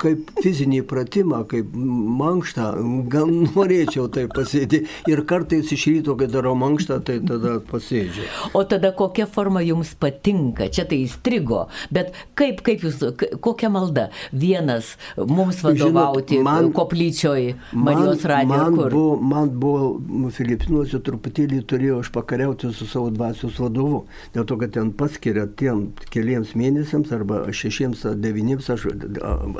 kaip 0.00 0.30
fizinį 0.42 0.80
pratimą, 0.88 1.42
kaip 1.48 1.74
mankštą, 1.74 2.68
gal 3.12 3.30
norėčiau 3.30 4.08
tai 4.12 4.26
pasėdėti. 4.32 4.84
Ir 5.10 5.22
kartais 5.28 5.72
iš 5.74 5.86
ryto, 5.90 6.16
kai 6.18 6.28
darau 6.32 6.54
mankštą, 6.58 7.00
tai 7.04 7.18
tada 7.24 7.58
pasėdžiu. 7.68 8.26
O 8.56 8.64
tada 8.68 8.92
kokia 8.96 9.28
forma 9.30 9.62
jums 9.64 9.92
patinka? 10.00 10.70
Čia 10.72 10.86
tai 10.88 11.02
įstrigo. 11.04 11.66
Bet 11.94 12.16
kaip, 12.38 12.62
kaip 12.66 12.84
jūs, 12.86 13.02
kokia 13.44 13.70
malda? 13.72 14.08
Vienas 14.32 14.94
mums 15.16 15.60
vadovauti 15.64 16.38
Žinot, 16.38 16.48
man, 16.48 16.70
koplyčioj 16.76 17.52
Marijos 17.76 18.24
radijo. 18.28 18.54
Man, 18.54 18.78
kur? 18.78 18.92
buvo, 18.94 19.16
man 19.34 19.52
buvo 19.52 20.30
Filipinuose 20.34 21.00
truputėlį 21.04 21.60
turėjau 21.68 22.00
aš 22.04 22.12
pakariauti 22.14 22.72
su 22.76 22.88
savo 22.88 23.12
dvasios 23.14 23.58
vadovu. 23.60 24.04
Dėl 24.34 24.48
to, 24.48 24.58
kad 24.60 24.72
ten 24.76 24.92
paskiria 24.96 25.46
tiem 25.60 25.88
keliems 26.12 26.54
mėnesiams 26.58 27.12
arba 27.14 27.44
šešiems 27.52 28.06
devyniems, 28.18 28.68
aš 28.72 28.88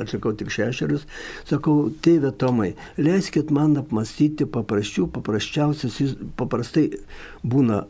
atlikau 0.00 0.34
tik 0.36 0.52
šešerius, 0.54 1.06
sakau, 1.48 1.88
tėve 2.04 2.32
Tomai, 2.38 2.72
leiskit 3.00 3.52
man 3.54 3.76
apmastyti 3.80 4.46
paprasčių, 4.48 5.08
paprasčiausias, 5.14 5.98
paprastai 6.38 6.88
būna 7.42 7.84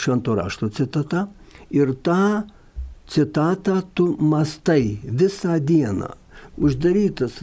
švento 0.00 0.36
rašto 0.38 0.70
citata 0.72 1.26
ir 1.72 1.94
tą 2.04 2.44
citatą 3.12 3.82
tu 3.94 4.16
mastai 4.20 4.98
visą 5.04 5.58
dieną. 5.60 6.12
Uždarytas 6.52 7.38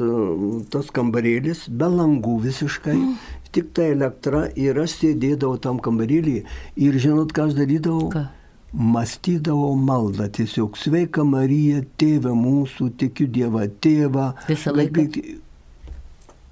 tas 0.70 0.90
kambarėlis, 0.94 1.66
be 1.70 1.88
langų 1.90 2.36
visiškai, 2.46 2.94
mm. 2.94 3.16
tik 3.56 3.72
ta 3.74 3.88
elektra 3.90 4.44
ir 4.54 4.78
aš 4.78 5.00
sėdėdavau 5.02 5.58
tam 5.62 5.80
kambarėlį 5.82 6.36
ir 6.78 7.00
žinot, 7.02 7.34
ką 7.34 7.50
aš 7.50 7.58
darydavau? 7.58 8.12
Ką? 8.14 8.28
Mąstydavau 8.74 9.76
maldą, 9.76 10.28
tiesiog 10.30 10.78
sveika 10.78 11.24
Marija, 11.26 11.82
tėvė 11.98 12.34
mūsų, 12.38 12.92
tikiu 13.02 13.28
Dievą 13.34 13.66
tėvą. 13.82 14.34
Visą 14.50 14.76
laiką. 14.76 15.08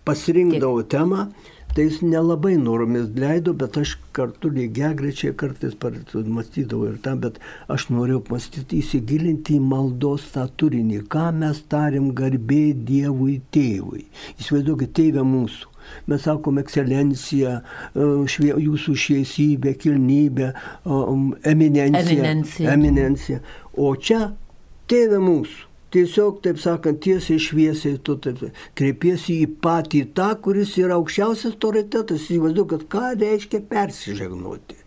Pasirinkdavau 0.07 0.81
Taip. 0.81 0.89
temą, 0.93 1.25
tai 1.75 1.85
jis 1.89 1.99
nelabai 2.01 2.55
noromis 2.57 3.09
leido, 3.19 3.53
bet 3.53 3.77
aš 3.77 3.97
kartu 4.15 4.49
lygiai 4.49 4.95
grečiai 4.97 5.35
kartais 5.35 5.75
mąstydavau 5.77 6.87
ir 6.89 6.97
tą, 7.03 7.17
bet 7.21 7.39
aš 7.67 7.89
norėjau 7.91 8.23
mąstyti, 8.31 8.81
įsigilinti 8.81 9.59
į 9.59 9.65
maldos 9.67 10.31
tą 10.33 10.47
turinį, 10.57 11.03
ką 11.11 11.29
mes 11.37 11.61
tarim 11.69 12.13
garbė 12.15 12.71
Dievui 12.73 13.41
tėvui. 13.51 14.07
Įsivaizduokit, 14.39 14.95
tėvė 14.95 15.27
mūsų 15.27 15.76
mes 16.07 16.25
sakom 16.27 16.59
ekscelencija, 16.61 17.59
e, 17.61 18.09
švie, 18.31 18.51
jūsų 18.65 18.95
šviesybė, 19.03 19.75
kilnybė, 19.83 20.51
eminencija, 21.53 22.01
eminencija. 22.01 22.73
eminencija. 22.73 23.41
O 23.77 23.93
čia 23.95 24.31
tėvė 24.91 25.21
mūsų. 25.23 25.63
Tiesiog, 25.95 26.41
taip 26.43 26.57
sakant, 26.59 26.99
tiesiai 26.99 27.39
šviesiai 27.39 27.99
tu 28.03 28.17
taip, 28.19 28.41
kreipiesi 28.75 29.37
į 29.45 29.53
patį 29.63 30.01
tą, 30.17 30.33
kuris 30.43 30.73
yra 30.81 30.97
aukščiausias 30.99 31.55
autoritetas. 31.55 32.25
Įsivaizduoju, 32.27 32.67
kad 32.73 32.83
ką 32.91 33.13
reiškia 33.21 33.61
persižegnoti. 33.71 34.81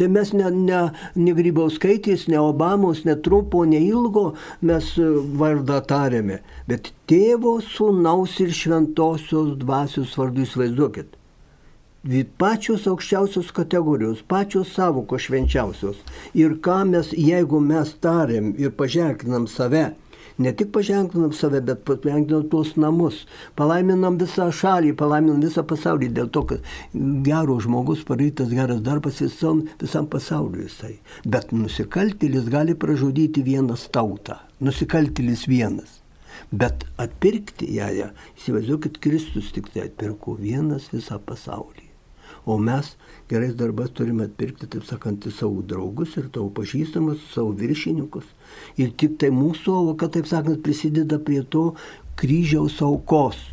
Tai 0.00 0.06
mes 0.08 0.30
ne, 0.32 0.46
ne, 0.48 0.76
ne 1.20 1.32
Grybauskaitės, 1.36 2.22
ne 2.32 2.38
Obamos, 2.40 3.02
ne 3.04 3.18
Trumpo, 3.20 3.66
ne 3.68 3.82
Ilgo 3.84 4.30
mes 4.64 4.86
e, 4.96 5.08
vardą 5.36 5.82
tarėme, 5.84 6.38
bet 6.64 6.88
tėvo, 7.10 7.58
sūnaus 7.60 8.38
ir 8.40 8.54
šventosios 8.56 9.58
dvasios 9.60 10.14
vardu 10.16 10.46
įsivaizduokit. 10.46 11.18
Pačios 12.40 12.86
aukščiausios 12.88 13.52
kategorijos, 13.52 14.24
pačios 14.24 14.72
savoko 14.72 15.20
švenčiausios. 15.20 16.00
Ir 16.32 16.56
ką 16.64 16.78
mes, 16.94 17.12
jeigu 17.12 17.60
mes 17.60 17.92
tarėm 18.00 18.54
ir 18.56 18.72
paženklinam 18.80 19.44
save, 19.52 19.90
ne 20.40 20.52
tik 20.56 20.72
paženklinam 20.72 21.32
save, 21.36 21.60
bet 21.64 21.84
paženklinam 21.86 22.48
tuos 22.52 22.72
namus, 22.80 23.24
palaiminam 23.58 24.16
visą 24.20 24.48
šalį, 24.60 24.94
palaiminam 24.98 25.42
visą 25.44 25.64
pasaulį, 25.68 26.10
dėl 26.16 26.30
to, 26.34 26.44
kad 26.50 26.70
gero 27.26 27.58
žmogus 27.60 28.04
padarytas 28.08 28.52
geras 28.54 28.80
darbas 28.86 29.20
visam, 29.24 29.64
visam 29.82 30.08
pasauliu 30.10 30.64
jisai. 30.64 30.96
Bet 31.28 31.52
nusikaltėlis 31.56 32.48
gali 32.52 32.76
pražudyti 32.78 33.44
vienas 33.46 33.86
tautą, 33.92 34.40
nusikaltėlis 34.64 35.46
vienas. 35.50 36.00
Bet 36.50 36.86
atpirkti 36.98 37.68
ją, 37.76 37.92
ją 37.94 38.08
įsivaizduokit, 38.38 38.98
Kristus 39.04 39.52
tik 39.54 39.70
tai 39.74 39.86
atpirko 39.90 40.38
vienas 40.40 40.88
visą 40.94 41.20
pasaulį. 41.22 41.89
O 42.46 42.56
mes 42.58 42.96
gerais 43.28 43.54
darbas 43.54 43.90
turime 43.92 44.24
atpirkti, 44.24 44.68
taip 44.70 44.86
sakant, 44.88 45.26
savo 45.34 45.62
draugus 45.62 46.16
ir 46.16 46.30
tavo 46.32 46.48
pažįstamus, 46.56 47.26
savo 47.34 47.52
viršininkus. 47.60 48.26
Ir 48.80 48.94
tik 48.96 49.18
tai 49.20 49.32
mūsų 49.34 49.76
auka, 49.82 50.08
taip 50.08 50.28
sakant, 50.30 50.62
prisideda 50.64 51.20
prie 51.20 51.42
to 51.44 51.70
kryžiaus 52.20 52.80
aukos. 52.84 53.49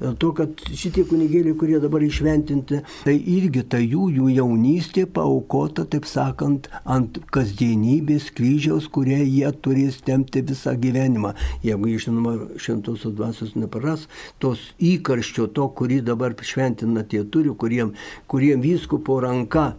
Dėl 0.00 0.14
to, 0.16 0.30
kad 0.32 0.62
šitie 0.72 1.04
kunigėliai, 1.04 1.52
kurie 1.60 1.76
dabar 1.82 2.00
išventinti, 2.00 2.78
tai 3.04 3.14
irgi 3.18 3.66
ta 3.68 3.76
jų, 3.82 4.06
jų 4.16 4.30
jaunystė 4.32 5.04
paukota, 5.04 5.84
taip 5.84 6.08
sakant, 6.08 6.70
ant 6.88 7.18
kasdienybės 7.34 8.30
kryžiaus, 8.36 8.88
kurie 8.88 9.18
jie 9.20 9.50
turės 9.60 10.00
temti 10.06 10.40
visą 10.46 10.72
gyvenimą. 10.80 11.34
Jeigu 11.66 11.92
žinoma 12.00 12.34
šventosios 12.56 13.12
dvasios 13.18 13.52
neparas, 13.60 14.06
tos 14.40 14.70
įkarščio 14.80 15.50
to, 15.52 15.68
kurį 15.76 16.00
dabar 16.08 16.32
šventina 16.40 17.04
tie 17.04 17.20
turi, 17.28 17.52
kuriem, 17.52 17.92
kuriem 18.30 18.64
vyskupo 18.64 19.20
ranka 19.20 19.74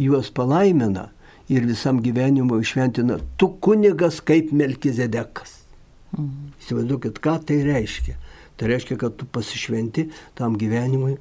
juos 0.00 0.32
palaimina 0.32 1.10
ir 1.52 1.68
visam 1.68 2.00
gyvenimui 2.02 2.62
išventina, 2.64 3.20
tu 3.36 3.52
kunigas 3.60 4.22
kaip 4.24 4.56
Melkizedekas. 4.56 5.60
Mhm. 6.16 6.54
Įsivaizduokit, 6.62 7.20
ką 7.20 7.36
tai 7.44 7.60
reiškia. 7.66 8.16
Tai 8.56 8.68
reiškia, 8.72 8.96
kad 9.00 9.16
tu 9.20 9.28
pasišventi 9.28 10.08
tam 10.38 10.56
gyvenimui 10.56 11.16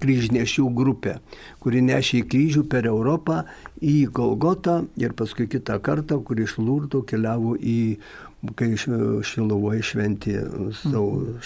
kryžnešių 0.00 0.68
grupę, 0.72 1.16
kuri 1.60 1.82
nešė 1.84 2.22
į 2.22 2.26
kryžių 2.30 2.62
per 2.70 2.86
Europą 2.88 3.42
į 3.84 4.06
Golgotą 4.14 4.80
ir 5.02 5.14
paskui 5.18 5.48
kitą 5.50 5.80
kartą, 5.82 6.20
kur 6.24 6.38
iš 6.40 6.56
Lurdo 6.62 7.02
keliavo 7.06 7.56
į 7.58 7.98
kai 8.58 8.70
Šilovoje 8.78 9.82
šventė 9.82 10.36
savo, 10.78 11.38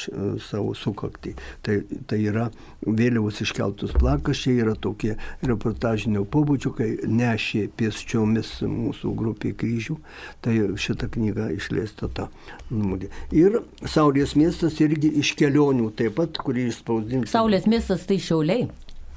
savo 0.44 0.74
sukaktį. 0.76 1.34
Tai, 1.64 1.78
tai 2.10 2.18
yra 2.28 2.48
vėliavos 2.84 3.40
iškeltus 3.44 3.94
plakašiai, 3.96 4.58
yra 4.64 4.74
tokie 4.76 5.14
reportažinio 5.46 6.26
pobūdžio, 6.28 6.74
kai 6.76 6.90
nešė 7.08 7.66
pėsčiomis 7.78 8.58
mūsų 8.68 9.14
grupė 9.18 9.54
kryžių. 9.56 9.96
Tai 10.44 10.56
šitą 10.76 11.08
knygą 11.16 11.48
išleista 11.56 12.10
ta 12.12 12.28
numerį. 12.70 13.10
Ir 13.36 13.62
Saulės 13.88 14.36
miestas 14.38 14.78
irgi 14.84 15.14
iš 15.22 15.34
kelionių 15.38 15.90
taip 15.96 16.18
pat, 16.20 16.36
kurį 16.44 16.68
išspausdinti. 16.70 17.32
Saulės 17.32 17.68
miestas 17.70 18.04
tai 18.08 18.20
šiauliai. 18.22 18.68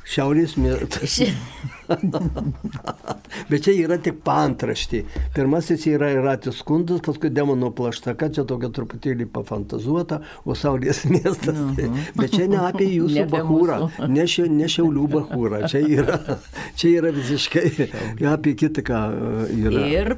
Šiaurės 0.05 0.57
miestas. 0.61 1.19
Bet 3.49 3.65
čia 3.65 3.73
yra 3.77 3.97
tik 4.01 4.19
pantraštė. 4.25 5.03
Pirmasis 5.35 5.85
yra 5.89 6.11
Iratis 6.15 6.59
skundas, 6.61 7.01
paskui 7.05 7.31
demono 7.33 7.71
plaštaka, 7.75 8.29
čia 8.35 8.45
tokia 8.47 8.71
truputėlį 8.75 9.27
pafantazuota, 9.33 10.21
o 10.45 10.55
Saulės 10.57 11.03
miestas. 11.13 11.57
Uh 11.57 11.73
-huh. 11.77 11.99
Bet 12.17 12.35
čia 12.35 12.47
ne 12.51 12.61
apie 12.65 12.89
jūsų 12.89 13.21
ne 13.21 13.27
bahūrą, 13.33 13.79
ne, 14.07 14.27
šia, 14.27 14.47
ne 14.49 14.69
Šiaulių 14.69 15.07
bahūrą, 15.17 15.65
čia 15.69 15.83
yra, 15.83 16.19
čia 16.75 16.95
yra 17.01 17.11
visiškai 17.15 17.89
apie 18.33 18.55
kitą, 18.55 18.81
ką 18.85 19.01
yra. 19.49 19.85
Ir 19.89 20.17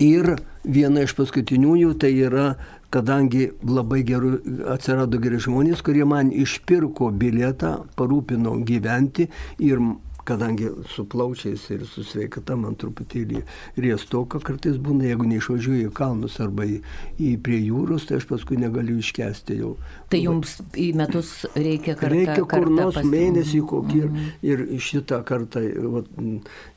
Ir 0.00 0.34
viena 0.64 1.04
iš 1.06 1.14
paskutiniųjų 1.18 1.94
tai 2.00 2.12
yra 2.26 2.46
kadangi 2.94 3.50
labai 3.66 4.02
gerų 4.06 4.34
atsirado 4.74 5.20
geri 5.22 5.40
žmonės, 5.42 5.82
kurie 5.86 6.04
man 6.08 6.32
išpirko 6.34 7.10
bilietą, 7.14 7.76
parūpino 7.98 8.56
gyventi 8.66 9.28
ir 9.62 9.82
kadangi 10.30 10.68
su 10.88 11.04
plaučiais 11.08 11.62
ir 11.70 11.84
su 11.88 12.04
sveikata 12.06 12.56
man 12.58 12.76
truputėlį 12.78 13.42
riestoka 13.80 14.40
kartais 14.44 14.76
būna, 14.78 15.08
jeigu 15.08 15.26
neišvažiuoju 15.30 15.88
į 15.88 15.94
kalnus 15.96 16.38
arba 16.44 16.66
į, 16.68 16.80
į 17.18 17.32
prie 17.44 17.60
jūros, 17.64 18.06
tai 18.08 18.20
aš 18.20 18.28
paskui 18.30 18.60
negaliu 18.60 19.00
iškesti 19.00 19.60
jau. 19.62 19.74
Tai 20.10 20.20
jums 20.20 20.56
į 20.74 20.90
metus 20.98 21.32
reikia 21.54 21.94
kartą? 21.98 22.14
Reikia 22.14 22.46
kur 22.50 22.70
nors 22.74 22.98
mėnesį 23.06 23.60
kokį 23.70 24.00
mm 24.00 24.16
-hmm. 24.16 24.32
ir, 24.42 24.64
ir 24.76 24.84
šitą 24.86 25.20
kartą, 25.24 25.62
vat, 25.94 26.10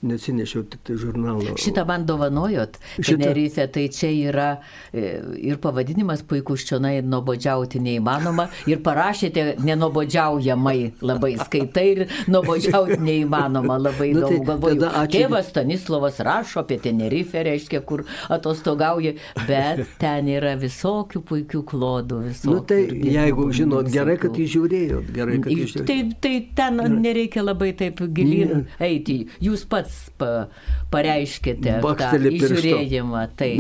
neatsinešiau 0.02 0.64
tik 0.70 0.84
tai 0.84 0.98
žurnalą. 1.02 1.58
Šitą 1.58 1.86
man 1.88 2.06
dovanojot, 2.06 2.78
Tenerifė, 3.04 3.68
tai 3.72 3.88
čia 3.90 4.10
yra 4.32 4.50
e, 4.94 5.22
ir 5.38 5.58
pavadinimas 5.58 6.24
puikus, 6.24 6.66
čionai 6.66 7.02
nuobodžiauti 7.02 7.80
neįmanoma 7.80 8.48
ir 8.68 8.82
parašėte 8.86 9.58
nenobodžiaujamai 9.64 10.94
labai 11.02 11.36
skaitai 11.38 11.88
ir 11.92 12.06
nuobodžiauti 12.28 13.00
neįmanoma 13.00 13.44
įmanoma 13.44 13.78
labai 13.82 14.14
nu, 14.14 14.28
tai, 14.28 14.40
galvoju. 14.48 14.90
Tėvas 15.12 15.50
Stanislavas 15.52 16.20
rašo 16.24 16.62
apie 16.64 16.78
Tenerifę, 16.84 17.44
reiškia, 17.46 17.82
kur 17.86 18.06
atostogauja, 18.34 19.16
bet 19.48 19.84
ten 20.02 20.30
yra 20.32 20.56
visokių 20.60 21.24
puikių 21.30 21.64
klodų. 21.70 22.22
Nu, 22.50 22.60
tai 22.68 22.82
jeigu 23.24 23.48
žinot, 23.56 23.90
gerai, 23.94 24.16
kad 24.22 24.38
įžiūrėjot, 24.40 25.10
gerai, 25.16 25.40
kad 25.44 25.54
įžiūrėjot. 25.56 25.88
Tai, 25.90 25.98
tai 26.24 26.34
ten 26.58 26.80
gerai. 26.82 27.00
nereikia 27.08 27.44
labai 27.46 27.72
taip 27.80 28.04
gilin 28.16 28.66
eiti. 28.84 29.18
Jūs 29.44 29.66
pats 29.70 29.98
pa, 30.20 30.48
pareiškite 30.94 31.80
Bakstelį 31.84 32.36
tą 32.38 32.52
įžiūrėjimą. 32.52 33.26
Tai. 33.40 33.52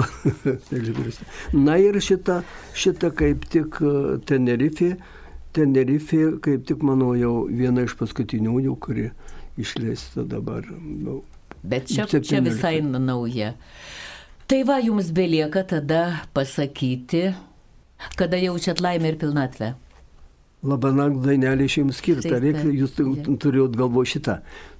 Na 1.67 1.77
ir 1.81 1.99
šita, 2.03 2.41
šita 2.77 3.13
kaip 3.17 3.49
tik 3.53 3.81
Tenerifė. 4.29 4.95
Tenerifė, 5.53 6.23
kaip 6.41 6.63
tik 6.65 6.81
manau, 6.85 7.11
jau 7.17 7.43
viena 7.45 7.83
iš 7.85 7.93
paskutiniųjų, 7.99 8.77
kuri 8.81 9.11
išleista 9.61 10.25
dabar. 10.25 10.65
Nu, 10.81 11.21
Bet 11.63 11.87
čia, 11.87 12.03
17. 12.09 12.27
čia 12.27 12.41
visai 12.43 12.77
nauja. 12.81 13.53
Tai 14.49 14.59
va, 14.67 14.79
jums 14.83 15.13
belieka 15.15 15.63
tada 15.63 16.27
pasakyti, 16.35 17.31
kada 18.19 18.39
jaučiat 18.41 18.83
laimę 18.83 19.13
ir 19.13 19.17
pilnatvę. 19.21 19.73
Labanakt 20.63 21.19
dainelė 21.25 21.67
jums 21.67 21.97
skirta, 21.99 22.37
reikia, 22.39 22.69
jūs 22.71 22.93
turėjot 22.95 23.73
galvo 23.75 24.05
šitą. 24.07 24.37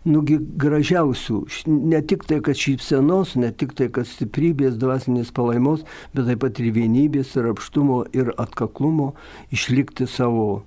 Nugi 0.08 0.38
gražiausių, 0.40 1.42
ne 1.68 2.00
tik 2.08 2.24
tai, 2.28 2.40
kad 2.44 2.60
šypsenos, 2.60 3.36
ne 3.40 3.50
tik 3.52 3.76
tai, 3.76 3.90
kad 3.92 4.08
stiprybės, 4.08 4.78
dvasinės 4.80 5.34
palaimos, 5.36 5.84
bet 6.16 6.30
taip 6.32 6.40
pat 6.46 6.64
ir 6.64 6.72
vienybės, 6.76 7.36
ir 7.36 7.52
apštumo, 7.52 8.06
ir 8.16 8.32
atkaklumo 8.40 9.12
išlikti 9.52 10.08
savo 10.08 10.64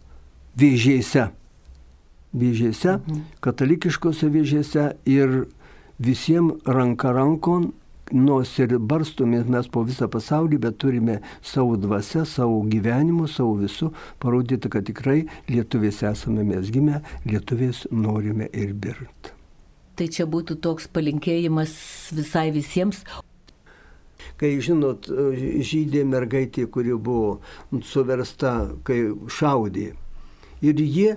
vėžėse 0.61 1.31
vėžėse, 2.37 2.99
mhm. 2.99 3.25
katalikiškose 3.45 4.31
vėžėse 4.33 4.87
ir 5.09 5.47
visiems 6.03 6.61
ranka 6.69 7.13
rankon, 7.17 7.73
nors 8.13 8.53
ir 8.63 8.77
barstumės 8.79 9.47
mes 9.51 9.69
po 9.73 9.83
visą 9.87 10.09
pasaulį, 10.11 10.59
bet 10.63 10.79
turime 10.83 11.21
savo 11.43 11.77
dvasę, 11.81 12.25
savo 12.27 12.63
gyvenimu, 12.71 13.27
savo 13.29 13.57
visų 13.63 13.93
parodyti, 14.23 14.71
kad 14.71 14.87
tikrai 14.87 15.25
lietuvės 15.51 16.03
esame 16.07 16.45
mes 16.47 16.71
gimę, 16.71 17.03
lietuvės 17.27 17.87
norime 17.91 18.49
ir 18.53 18.75
birt. 18.75 19.33
Tai 19.97 20.09
čia 20.13 20.27
būtų 20.29 20.59
toks 20.61 20.91
palinkėjimas 20.93 21.73
visai 22.13 22.51
visiems. 22.53 23.01
Kai 24.37 24.51
žinot, 24.61 25.09
žydė 25.65 26.03
mergaitė, 26.05 26.67
kuri 26.69 26.93
buvo 26.93 27.39
suversta, 27.85 28.75
kai 28.85 28.99
šaudė. 29.33 29.95
Ir 30.65 30.83
jie 30.83 31.17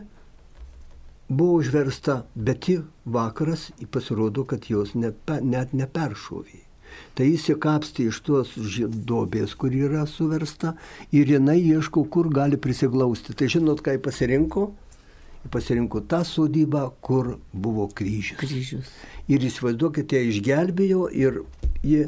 buvo 1.28 1.60
užversta, 1.60 2.24
bet 2.36 2.70
ji 2.72 2.80
vakaras 3.06 3.70
pasirodo, 3.92 4.46
kad 4.48 4.72
jos 4.72 4.96
nepe, 4.96 5.42
net 5.44 5.76
neperšovė. 5.76 6.69
Tai 7.18 7.28
įsikapsti 7.28 8.08
iš 8.10 8.22
tos 8.26 8.54
duobės, 8.90 9.56
kur 9.60 9.74
yra 9.76 10.06
suversta 10.08 10.76
ir 11.12 11.34
jinai 11.36 11.60
ieško, 11.62 12.06
kur 12.12 12.30
gali 12.34 12.60
prisiglausti. 12.62 13.36
Tai 13.36 13.50
žinot, 13.52 13.84
ką 13.86 13.98
pasirinko? 14.04 14.70
Pasirinko 15.52 16.02
tą 16.12 16.24
sodybą, 16.28 16.90
kur 17.02 17.38
buvo 17.54 17.88
kryžius. 17.96 18.40
kryžius. 18.42 18.90
Ir 19.32 19.46
įsivaizduokite, 19.48 20.20
išgelbėjo 20.34 21.08
ir 21.16 21.44
ji 21.84 22.08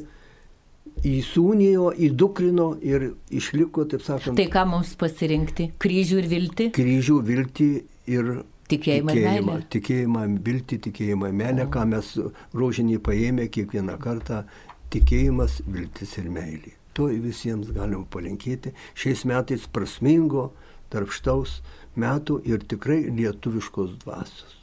įsūnijo, 1.08 1.92
įdukrino 2.08 2.74
ir 2.84 3.14
išliko, 3.34 3.88
taip 3.90 4.04
sakant. 4.06 4.38
Tai 4.38 4.48
ką 4.52 4.66
mums 4.70 4.94
pasirinkti? 5.00 5.72
Kryžių 5.82 6.20
ir 6.22 6.32
viltį? 6.36 6.72
Kryžių, 6.76 7.22
viltį 7.32 7.70
ir 8.12 8.34
Tikėjimą, 8.72 9.12
tikėjimą, 9.12 9.56
tikėjimą, 9.74 10.22
viltį, 10.46 10.78
tikėjimą, 10.86 11.32
meilę, 11.36 11.66
ką 11.74 11.82
mes 11.92 12.12
rožinį 12.56 13.02
paėmė 13.04 13.50
kiekvieną 13.52 13.98
kartą- 14.00 14.46
tikėjimas, 14.92 15.62
viltis 15.68 16.18
ir 16.20 16.30
meilė. 16.32 16.76
To 16.98 17.08
visiems 17.08 17.72
galim 17.72 18.04
palinkėti. 18.12 18.74
Šiais 19.00 19.24
metais 19.30 19.68
prasmingo, 19.72 20.50
darbštaus 20.92 21.62
metų 21.96 22.42
ir 22.48 22.64
tikrai 22.68 23.06
lietuviškos 23.10 23.96
dvasios. 24.04 24.58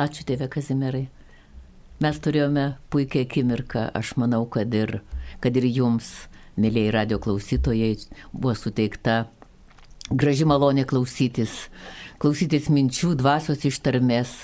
Ačiū 0.00 0.26
tėve 0.28 0.48
Kazimierai. 0.50 1.06
Mes 2.02 2.16
turėjome 2.20 2.74
puikią 2.90 3.22
akimirką, 3.24 3.86
aš 3.94 4.16
manau, 4.20 4.42
kad 4.50 4.72
ir, 4.74 4.98
kad 5.40 5.54
ir 5.56 5.68
jums, 5.70 6.26
mėlyjei 6.60 6.90
radio 6.92 7.20
klausytojai, 7.22 7.94
buvo 8.32 8.56
suteikta 8.58 9.28
graži 10.10 10.44
malonė 10.44 10.84
klausytis, 10.90 11.54
klausytis 12.20 12.68
minčių, 12.68 13.14
dvasios 13.20 13.64
ištarmės. 13.64 14.34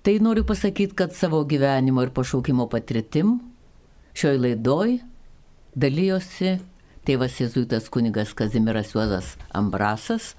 Tai 0.00 0.16
noriu 0.24 0.46
pasakyti, 0.48 0.96
kad 0.96 1.14
savo 1.14 1.44
gyvenimo 1.44 2.02
ir 2.02 2.10
pašaukimo 2.16 2.66
patirtim 2.72 3.36
šioj 4.16 4.40
laidoj 4.40 4.98
dalyjosi 5.78 6.58
tėvas 7.06 7.38
Jėzuitas 7.40 7.88
kunigas 7.92 8.34
Kazimiras 8.36 8.92
Juozas 8.94 9.34
Ambrasas, 9.56 10.34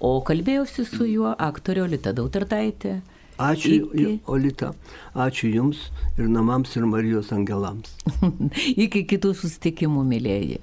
o 0.00 0.18
kalbėjausi 0.26 0.86
su 0.88 1.08
juo 1.08 1.34
aktorė 1.38 1.86
Olita 1.86 2.12
Dautartaitė. 2.16 3.00
Ačiū, 3.36 3.90
Iki... 3.92 4.12
Olita. 4.32 4.70
Ačiū 5.12 5.50
Jums 5.52 5.90
ir 6.16 6.30
namams 6.32 6.72
ir 6.78 6.86
Marijos 6.88 7.34
angelams. 7.36 7.92
Iki 8.86 9.04
kitų 9.12 9.34
susitikimų, 9.36 10.06
mėlyjeji. 10.08 10.62